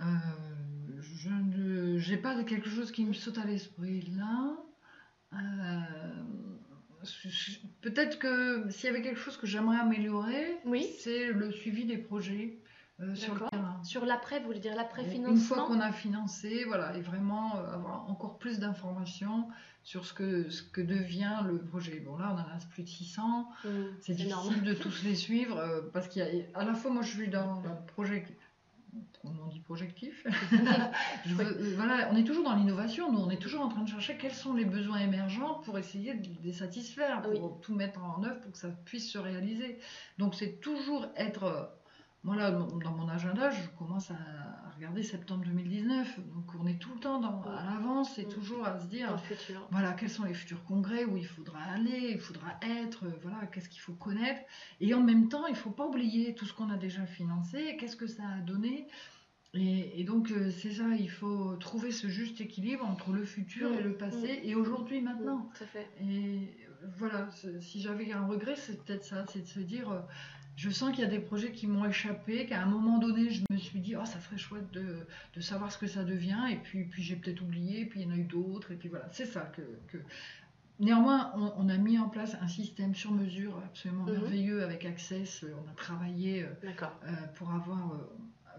[0.00, 0.04] Euh,
[1.22, 4.56] je ne j'ai pas quelque chose qui me saute à l'esprit là.
[5.34, 5.80] Euh,
[7.80, 10.86] Peut-être que s'il y avait quelque chose que j'aimerais améliorer, Oui.
[11.00, 12.58] c'est le suivi des projets
[13.00, 13.80] euh, sur le terrain.
[13.82, 17.72] Sur l'après, vous voulez dire Une fois l'après-financement qu'on a financé, voilà, et vraiment euh,
[17.74, 19.48] avoir encore plus d'informations
[19.82, 21.98] sur ce que, ce que devient le projet.
[21.98, 23.48] Bon, là, on en a plus de 600.
[23.64, 23.68] Hmm,
[24.00, 24.48] C'est énorme.
[24.50, 27.10] difficile de tous les suivre euh, parce qu'il y a à la fois moi je
[27.16, 28.24] suis dans le projet
[29.24, 30.26] on dit projectif.
[31.26, 33.10] Je veux- euh, voilà on est toujours dans l'innovation.
[33.12, 36.14] Nous on est toujours en train de chercher quels sont les besoins émergents pour essayer
[36.14, 37.60] de les satisfaire pour Oui.
[37.62, 39.78] tout mettre en œuvre pour que ça puisse se réaliser.
[40.18, 41.70] Donc c'est toujours être
[42.24, 44.14] moi là dans mon agenda je commence à
[44.76, 48.28] regarder septembre 2019 donc on est tout le temps dans, à l'avance et Mm.
[48.28, 49.66] toujours à se dire futur.
[49.70, 53.46] voilà, quels sont les futurs congrès où il faudra aller, il faudra être, euh, voilà,
[53.46, 54.40] qu'est-ce qu'il faut connaître.
[54.80, 57.76] Et en même temps, il ne faut pas oublier tout ce qu'on a déjà financé,
[57.78, 58.86] qu'est-ce que ça a donné.
[59.54, 63.70] Et, et donc, euh, c'est ça, il faut trouver ce juste équilibre entre le futur
[63.72, 65.50] et le passé, et aujourd'hui, maintenant.
[65.56, 65.90] Tout à fait.
[66.00, 67.28] Et euh, voilà,
[67.60, 70.04] si j'avais un regret, c'est peut-être ça, c'est de se dire,
[70.56, 73.42] je sens qu'il y a des projets qui m'ont échappé, qu'à un moment donné, je
[73.50, 76.56] me suis dit, oh, ça serait chouette de, de savoir ce que ça devient, et
[76.56, 79.08] puis, puis j'ai peut-être oublié, puis il y en a eu d'autres, et puis voilà,
[79.12, 79.62] c'est ça que...
[79.88, 80.02] que-
[80.80, 84.12] Néanmoins, on, on a mis en place un système sur mesure absolument Mhm.
[84.12, 85.44] merveilleux avec Access.
[85.44, 86.48] On a travaillé euh,
[87.04, 87.92] euh, pour avoir.
[87.92, 87.98] euh,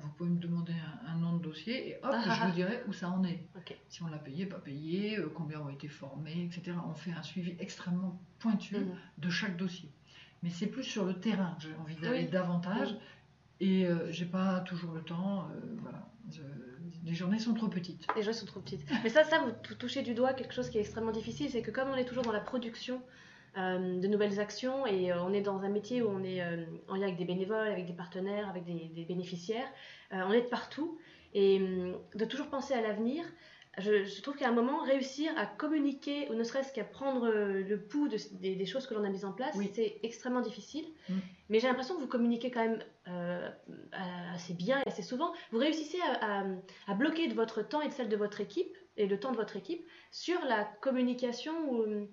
[0.01, 0.73] vous pouvez me demander
[1.07, 2.47] un, un nom de dossier et hop, Ah, ah, je ah.
[2.47, 3.43] vous dirai où ça en est
[3.89, 6.77] si on l'a payé, pas payé, euh, combien ont été formés, etc.
[6.87, 8.95] On fait un suivi extrêmement pointu Mhm.
[9.17, 9.89] de chaque dossier.
[10.43, 12.27] Mais c'est plus sur le terrain que j'ai envie d'aller Oui.
[12.27, 12.95] davantage.
[13.59, 15.47] Et euh, j'ai pas toujours le temps.
[15.55, 16.05] euh, voilà.
[16.31, 16.41] Je-
[17.05, 18.05] les journées sont trop petites.
[18.15, 18.83] Les joies sont trop petites.
[19.03, 21.61] Mais ça, ça, vous tou- touchez du doigt quelque chose qui est extrêmement difficile, c'est
[21.61, 23.01] que comme on est toujours dans la production
[23.57, 26.65] euh, de nouvelles actions et euh, on est dans un métier où on est euh,
[26.87, 29.67] en lien avec des bénévoles, avec des partenaires, avec des, des bénéficiaires,
[30.11, 30.97] on est de partout
[31.33, 33.23] et hum, de toujours penser à l'avenir.
[33.79, 37.63] Je, je trouve qu'à un moment, réussir à communiquer, ou ne serait-ce qu'à prendre euh,
[37.63, 39.71] le pouls de- des, des choses que l'on a mises en place, Oui.
[39.73, 40.85] c'est extrêmement difficile.
[41.09, 41.13] Mm.
[41.49, 43.49] Mais j'ai l'impression que vous communiquez quand même euh,
[44.33, 45.33] assez bien et assez souvent.
[45.51, 46.45] Vous réussissez à, à-
[46.87, 49.37] à bloquer de votre temps et de celle de votre équipe, et le temps de
[49.37, 51.53] votre équipe, sur la communication.
[51.71, 52.07] ou-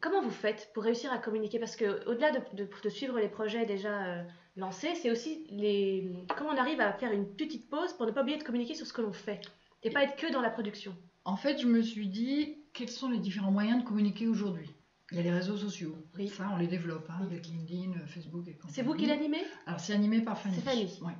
[0.00, 1.60] Comment vous faites pour réussir à communiquer?
[1.60, 4.22] Parce que au-delà de, de- de suivre les projets déjà euh,
[4.56, 8.22] lancés, c'est aussi les comment on arrive à faire une petite pause pour ne pas
[8.22, 9.40] oublier de communiquer sur ce que l'on fait?
[9.82, 10.96] Et pas être que dans la production.
[11.24, 14.68] En fait, je me suis dit, quels sont les différents moyens de communiquer aujourd'hui?
[15.10, 15.94] Il y a les réseaux sociaux.
[16.16, 16.28] Oui.
[16.28, 17.26] Ça, on les développe hein, Oui.
[17.26, 18.58] avec LinkedIn, Facebook et.
[18.68, 19.42] C'est vous qui l'animez?
[19.66, 20.54] Alors, c'est animé par Fanny.
[20.56, 20.88] C'est Fanny.
[21.02, 21.12] Oui.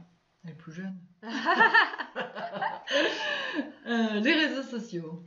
[0.45, 0.97] Elle est plus jeune.
[3.87, 5.23] Euh, les réseaux sociaux.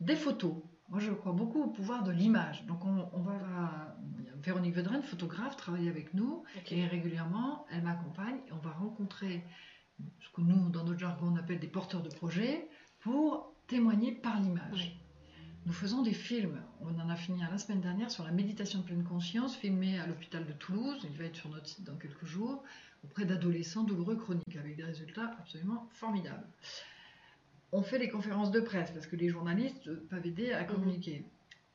[0.00, 0.54] Des photos.
[0.88, 2.64] Moi, je crois beaucoup au pouvoir de l'image.
[2.66, 3.96] Donc, on, on va.
[4.42, 6.44] Véronique Vedren, photographe, travaille avec nous.
[6.70, 9.42] Et régulièrement, elle m'accompagne et on va rencontrer
[10.20, 12.68] ce que nous, dans notre jargon, on appelle des porteurs de projets
[13.00, 14.96] pour témoigner par l'image.
[14.96, 15.06] Oui.
[15.66, 16.62] Nous faisons des films.
[16.80, 19.98] On en a fini un la semaine dernière sur la méditation de pleine conscience, filmé
[19.98, 21.00] à l'hôpital de Toulouse.
[21.02, 22.62] Il va être sur notre site dans quelques jours.
[23.02, 26.46] auprès d'adolescents douloureux chroniques, avec des résultats absolument formidables.
[27.72, 31.24] On fait des conférences de presse, parce que les journalistes peuvent aider à communiquer.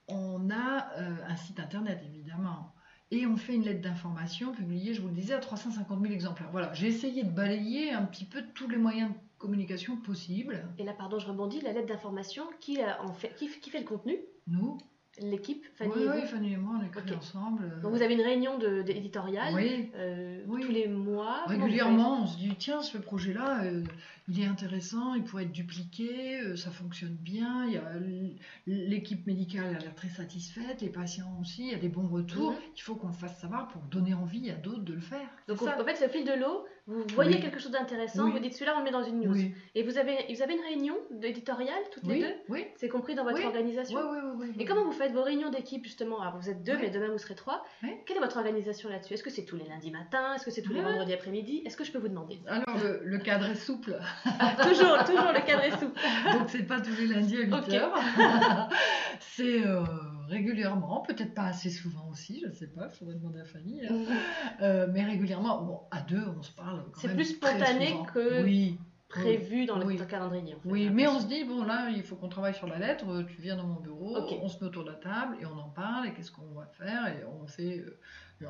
[0.07, 2.73] On a euh, un site internet, évidemment.
[3.13, 6.49] Et on fait une lettre d'information publiée, je vous le disais, à 350 000 exemplaires.
[6.51, 10.65] Voilà, j'ai essayé de balayer un petit peu tous les moyens de communication possibles.
[10.77, 13.79] Et là, pardon, je rebondis, la lettre d'information, qui, euh, en fait, qui, qui fait
[13.79, 14.15] le contenu?
[14.47, 14.77] Nous,
[15.21, 17.17] L'équipe, Fanny oui, et vous oui, Fanny et moi, on écrit Ok.
[17.17, 17.63] ensemble.
[17.63, 19.89] euh, Donc vous avez une réunion d'éditorial Oui.
[19.95, 20.61] euh, Oui.
[20.65, 21.45] tous les mois.
[21.45, 23.83] Régulièrement, on se dit tiens, ce projet-là, euh,
[24.27, 27.67] il est intéressant, il pourrait être dupliqué, euh, ça fonctionne bien.
[28.67, 32.51] L'équipe médicale a l'air très satisfaite, les patients aussi, il y a des bons retours.
[32.51, 32.57] Mhm.
[32.77, 35.27] Il faut qu'on le fasse savoir pour donner envie à d'autres de le faire.
[35.47, 37.41] Donc en fait, au fil de l'eau, vous voyez Oui.
[37.41, 38.31] quelque chose d'intéressant, Oui.
[38.33, 39.33] vous dites celui-là, on le met dans une news.
[39.33, 43.15] Oui, Et vous avez, vous avez une réunion d'éditorial toutes les deux oui, C'est compris
[43.15, 46.21] dans votre organisation oui, oui, oui, Et comment vous faites vos réunions d'équipe justement?
[46.21, 47.63] Alors vous êtes deux, mais demain vous serez trois.
[48.05, 49.13] Quelle est votre organisation là-dessus?
[49.13, 51.63] Est-ce que c'est tous les lundis matins Est-ce que c'est tous les vendredis après-midi?
[51.65, 52.39] Est-ce que je peux vous demander?
[52.47, 55.99] Alors le, le cadre est souple, Ah, Toujours, toujours le cadre est souple.
[56.33, 57.73] donc c'est pas tous les lundis à 8 Ok.
[57.73, 57.99] heures.
[59.19, 59.81] c'est euh,
[60.31, 63.85] régulièrement, peut-être pas assez souvent aussi, je sais pas, il faudrait demander à Fanny.
[63.85, 63.93] hein.
[64.61, 66.83] Euh, mais régulièrement, bon, à deux, on se parle.
[66.91, 68.77] quand C'est plus spontané que Oui,
[69.11, 69.97] Prévu dans le Oui.
[70.07, 70.55] calendrier.
[70.55, 72.79] en fait, oui, mais on se dit, bon, là, il faut qu'on travaille sur la
[72.79, 75.57] lettre, tu viens dans mon bureau, on se met autour de la table et on
[75.57, 77.79] en parle, et qu'est-ce qu'on va faire, et on fait.
[77.79, 77.99] euh,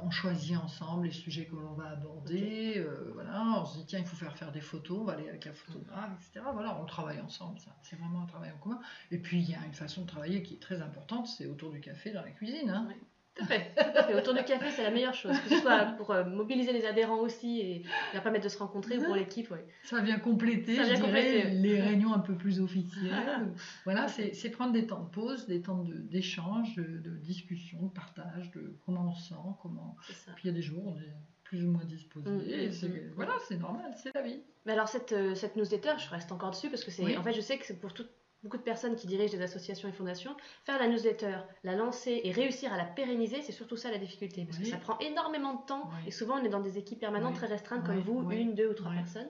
[0.03, 2.75] on choisit ensemble les sujets que l'on va aborder.
[2.77, 5.27] euh, voilà, on se dit tiens il faut faire faire des photos, on va aller
[5.27, 6.45] avec la photographe, etc.
[6.53, 7.59] Voilà, on travaille ensemble.
[7.59, 8.79] Ça, c'est vraiment un travail en commun.
[9.11, 11.71] Et puis il y a une façon de travailler qui est très importante, c'est autour
[11.71, 12.69] du café dans la cuisine.
[12.69, 12.87] hein.
[13.33, 14.13] Tout à fait, tout à fait.
[14.15, 15.31] Autour du café, c'est la meilleure chose.
[15.39, 18.97] Que ce soit pour euh, mobiliser les adhérents aussi et leur permettre de se rencontrer
[18.97, 19.49] ou pour l'équipe.
[19.51, 19.65] ouais.
[19.83, 21.49] Ça vient compléter, Ça je vient dirais, compléter.
[21.49, 23.13] les réunions un peu plus officielles.
[23.85, 28.51] voilà, c'est prendre des temps de pause, des temps d'échange, de, de discussion, de partage,
[28.51, 29.95] de comment on se sent, comment.
[30.35, 31.13] Puis il y a des jours où on est
[31.45, 32.29] plus ou moins disposé.
[32.29, 33.11] Mm, mm, c'est- mm.
[33.15, 34.41] Voilà, c'est normal, c'est la vie.
[34.65, 37.17] Mais alors cette, euh, cette newsletter, je reste encore dessus parce que c'est, Oui.
[37.17, 38.05] en fait, je sais que c'est pour tout-
[38.43, 40.35] beaucoup de personnes qui dirigent des associations et fondations,
[40.65, 44.45] faire la newsletter, la lancer et réussir à la pérenniser, c'est surtout ça la difficulté
[44.45, 46.07] parce que ça prend énormément de temps Oui.
[46.07, 47.37] et souvent on est dans des équipes permanentes Oui.
[47.37, 49.29] très restreintes comme vous, une, deux ou trois personnes.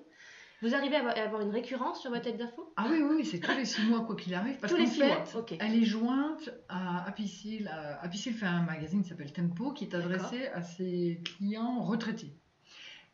[0.61, 2.71] Vous arrivez à avoir, une récurrence sur votre tête d'info?
[2.77, 4.59] Ah oui, oui, c'est tous les six mois, quoi qu'il arrive.
[4.59, 5.55] Parce Tous les six fait, mois, ok.
[5.59, 7.67] Elle est jointe à Apicil.
[7.99, 12.35] Apicil fait un magazine qui s'appelle Tempo, qui est adressé à ses clients retraités.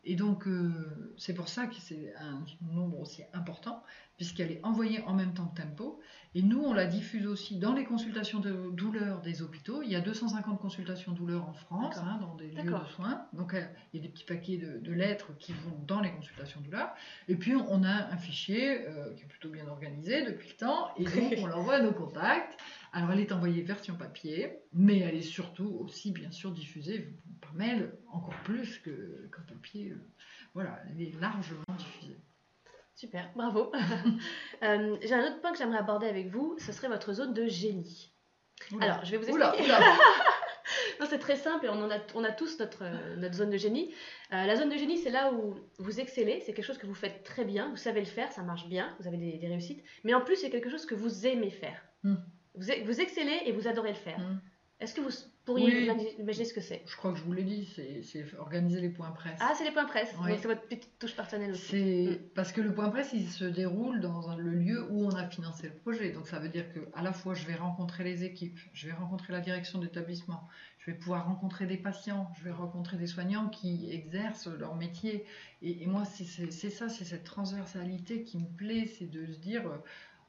[0.03, 3.83] Et donc, euh, c'est pour ça que c'est un nombre aussi important,
[4.15, 5.99] puisqu'elle est envoyée en même temps que Tempo.
[6.33, 9.81] Et nous, on la diffuse aussi dans les consultations de douleur des hôpitaux.
[9.81, 13.25] Il y a 250 consultations douleur en France, hein, dans des lieux de soins.
[13.33, 16.11] Donc, euh, il y a des petits paquets de, de lettres qui vont dans les
[16.11, 16.93] consultations douleur.
[17.27, 20.89] Et puis, on a un fichier euh, qui est plutôt bien organisé depuis le temps.
[20.97, 22.57] Et donc, on l'envoie à nos contacts.
[22.97, 27.53] Alors, elle est envoyée version papier, mais elle est surtout aussi, bien sûr, diffusée par
[27.53, 29.91] mail, encore plus que- qu'en papier.
[29.91, 30.01] euh,
[30.55, 32.17] Voilà, elle est largement diffusée.
[32.95, 33.71] Super, bravo.
[34.63, 37.45] Euh, J'ai un autre point que j'aimerais aborder avec vous, ce serait votre zone de
[37.45, 38.11] génie.
[38.71, 38.85] Oula.
[38.93, 39.63] Alors, je vais vous expliquer.
[39.63, 39.79] oula.
[40.99, 43.51] Non, c'est très simple et on, en a, on a tous notre, euh, notre zone
[43.51, 43.93] de génie.
[44.33, 46.95] Euh, la zone de génie, c'est là où vous excellez, c'est quelque chose que vous
[46.95, 49.83] faites très bien, vous savez le faire, ça marche bien, vous avez des, des réussites,
[50.03, 51.79] mais en plus, c'est quelque chose que vous aimez faire.
[52.03, 52.15] Hmm.
[52.57, 54.19] Vous, vous excellez et vous adorez le faire.
[54.19, 54.39] Hmm.
[54.79, 55.09] Est-ce que vous
[55.43, 55.83] pourriez Oui.
[56.19, 56.83] imaginer- ce que c'est?
[56.85, 57.65] Je crois que je vous l'ai dit,
[58.03, 59.39] c'est organiser les points presse.
[59.41, 60.33] Ah, c'est les points presse, Oui.
[60.39, 61.65] c'est votre petite touche personnelle aussi.
[61.71, 65.27] C'est parce que le point presse, il se déroule dans le lieu où on a
[65.27, 66.11] financé le projet.
[66.11, 68.93] Donc ça veut dire que à la fois je vais rencontrer les équipes, je vais
[68.93, 70.47] rencontrer la direction d'établissement,
[70.77, 75.25] je vais pouvoir rencontrer des patients, je vais rencontrer des soignants qui exercent leur métier.
[75.63, 79.65] Et, et moi, c'est ça, c'est cette transversalité qui me plaît, c'est de se dire,
[79.67, 79.77] euh,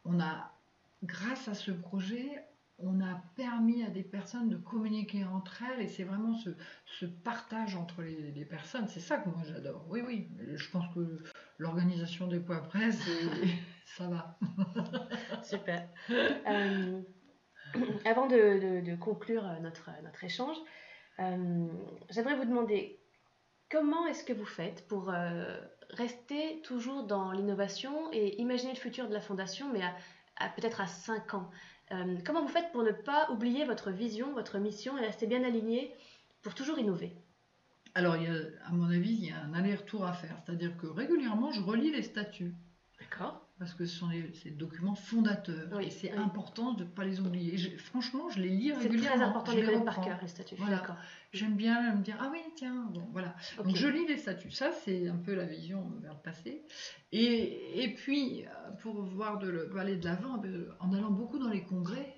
[0.06, 0.54] on a,
[1.02, 2.44] grâce à ce projet,
[2.80, 6.50] on a permis à des personnes de communiquer entre elles et c'est vraiment ce,
[6.86, 8.86] ce partage entre les, les personnes.
[8.86, 9.84] C'est ça que moi j'adore.
[9.88, 10.28] Oui, oui.
[10.54, 11.18] Je pense que
[11.58, 13.00] l'organisation des points presse,
[13.96, 14.38] ça va.
[15.42, 15.88] Super.
[16.10, 17.00] Euh,
[18.04, 20.56] avant de, de- de conclure notre, notre échange,
[21.18, 21.66] euh,
[22.10, 23.00] j'aimerais vous demander
[23.70, 25.58] comment est-ce que vous faites pour euh,
[25.90, 29.96] rester toujours dans l'innovation et imaginer le futur de la fondation, mais à-
[30.56, 31.50] peut-être à 5 ans.
[31.92, 35.42] Euh, comment vous faites pour ne pas oublier votre vision, votre mission et rester bien
[35.42, 35.92] aligné
[36.42, 37.12] pour toujours innover?
[37.94, 40.36] Alors, il y a, à mon avis, il y a un aller-retour à faire.
[40.44, 42.54] C'est-à-dire que régulièrement, je relis les statuts.
[43.00, 45.68] D'accord Parce que ce sont des, ces documents fondateurs.
[45.72, 46.18] Oui, et c'est oui.
[46.18, 47.58] important de ne pas les oublier.
[47.58, 49.16] Je- franchement, je les lis C'est régulièrement.
[49.16, 50.54] très important de les connaître par cœur, les statuts.
[50.58, 50.82] Voilà.
[51.32, 53.34] J'aime bien me dire, ah oui, tiens, bon, voilà.
[53.56, 56.62] Donc je lis les statuts, ça c'est un peu la vision vers le passé.
[57.12, 61.38] Et, et puis, euh, pour voir de le, aller de l'avant, euh, en allant beaucoup
[61.38, 62.14] dans les congrès,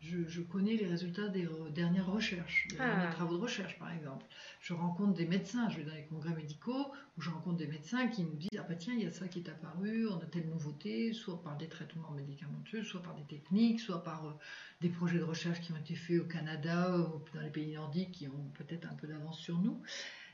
[0.00, 2.86] je, connais les résultats des dernières recherches, des ah.
[2.86, 4.24] derniers travaux de recherche par exemple.
[4.60, 8.06] Je rencontre des médecins, je vais dans les congrès médicaux où je rencontre des médecins
[8.08, 10.26] qui nous disent Ah bah tiens, il y a ça qui est apparu, on a
[10.26, 14.32] telle nouveauté, soit par des traitements médicamenteux, soit par des techniques, soit par euh,
[14.80, 18.12] des projets de recherche qui ont été faits au Canada ou dans les pays nordiques
[18.12, 19.82] qui ont peut-être un peu d'avance sur nous.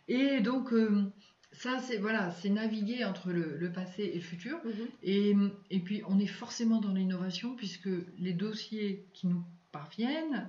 [0.09, 1.11] Et donc, euh,
[1.53, 4.59] ça, c'est voilà, c'est naviguer entre le, passé et le futur.
[4.65, 4.89] Mhm.
[5.03, 5.35] Et,
[5.71, 7.89] et, puis, on est forcément dans l'innovation puisque
[8.19, 9.45] les dossiers qui nous
[9.75, 10.49] parviennent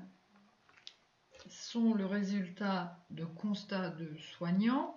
[1.49, 4.95] sont le résultat de constats de soignants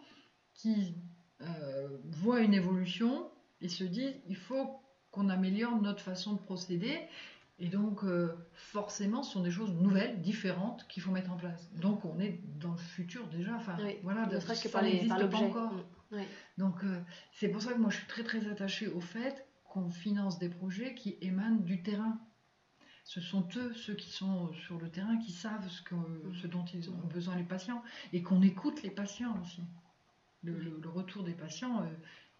[0.52, 0.94] qui
[1.40, 3.30] euh, voient une évolution
[3.62, 7.00] et se disent il faut qu'on améliore notre façon de procéder.
[7.58, 11.72] Et donc, euh, forcément, ce sont des choses nouvelles, différentes qu'il faut mettre en place.
[11.74, 13.56] Donc, on est dans le futur déjà.
[13.56, 14.82] Enfin, voilà, serait que par,
[15.18, 15.36] l'objet.
[15.38, 15.72] encore.
[16.12, 16.18] Mm.
[16.58, 17.00] Donc, euh,
[17.32, 20.48] c'est pour ça que moi, je suis très, très attachée au fait qu'on finance des
[20.48, 22.20] projets qui émanent du terrain
[23.08, 25.94] ce sont eux, ceux qui sont sur le terrain, qui savent ce, que,
[26.42, 27.82] ce dont ils ont besoin les patients
[28.12, 29.62] et qu'on écoute les patients aussi.
[30.44, 31.86] Le, retour des patients euh,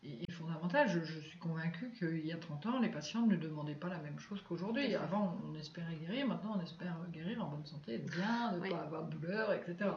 [0.02, 0.86] est, fondamental.
[0.86, 4.18] Je, suis convaincue qu'il y a 30 ans, les patients ne demandaient pas la même
[4.18, 4.94] chose qu'aujourd'hui.
[4.94, 9.06] Avant, on espérait guérir, maintenant, on espère guérir en bonne santé, bien, ne pas avoir
[9.06, 9.88] de douleur, etc.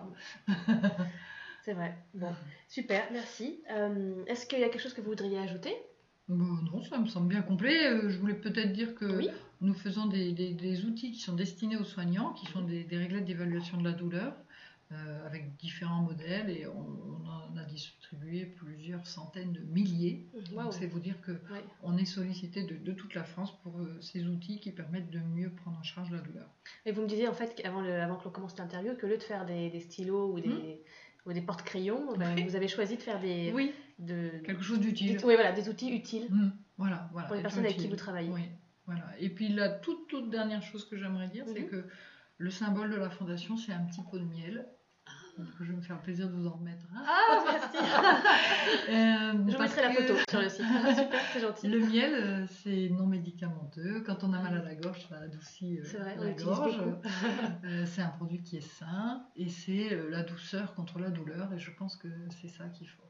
[1.63, 1.97] C'est vrai.
[2.13, 2.33] Bon,
[2.69, 3.61] super, merci.
[3.71, 5.75] Euh, est-ce qu'il y a quelque chose que vous voudriez ajouter?
[6.35, 7.87] Non, ça me semble bien complet.
[7.87, 9.21] Euh, je voulais peut-être dire que
[9.61, 13.83] nous faisons des, outils qui sont destinés aux soignants, qui sont des, réglettes d'évaluation de
[13.83, 14.33] la douleur,
[14.91, 20.25] euh, avec différents modèles, et on, en a distribué plusieurs centaines de milliers.
[20.71, 21.33] c'est vous dire que
[21.83, 25.49] on est sollicité de, toute la France pour euh, ces outils qui permettent de mieux
[25.49, 26.47] prendre en charge la douleur.
[26.85, 29.23] Et vous me disiez en fait avant, avant que l'on commence l'interview que lieu de
[29.23, 30.81] faire des, stylos ou des,
[31.25, 35.17] ou des porte-crayons, ben, vous avez choisi de faire des oui de quelque chose d'utile.
[35.23, 36.27] Oui, voilà, des outils utiles.
[36.29, 37.27] Mmh, voilà, voilà.
[37.27, 38.29] Pour les personnes avec qui vous travaillez.
[38.29, 38.49] Oui,
[38.85, 39.05] voilà.
[39.19, 41.69] Et puis la toute toute dernière chose que j'aimerais dire, c'est mmh.
[41.69, 41.85] que
[42.37, 44.67] le symbole de la fondation, c'est un petit pot de miel.
[45.37, 46.85] Donc, je vais me faire plaisir de vous en remettre.
[46.93, 47.77] Ah, merci.
[48.89, 50.65] euh, je mettrai la photo sur le site.
[50.65, 51.67] Super, c'est gentil.
[51.67, 54.03] Le miel, euh, c'est non médicamenteux.
[54.05, 56.79] Quand on a mal à la gorge, ça adoucit euh, la gorge.
[57.63, 61.53] Euh, c'est un produit qui est sain et c'est la douceur contre la douleur.
[61.53, 62.07] Et je pense que
[62.41, 63.03] c'est ça qu'il faut.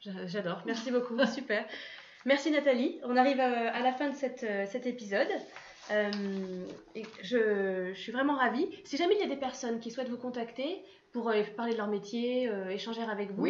[0.00, 1.64] J'adore, merci beaucoup, super.
[2.24, 5.28] Merci Nathalie, on arrive à, la fin de cette, euh, cet épisode.
[5.90, 6.10] Euh,
[6.94, 8.68] et je, suis vraiment ravie.
[8.84, 10.82] Si jamais il y a des personnes qui souhaitent vous contacter
[11.12, 13.48] pour euh, parler de leur métier, échanger avec vous,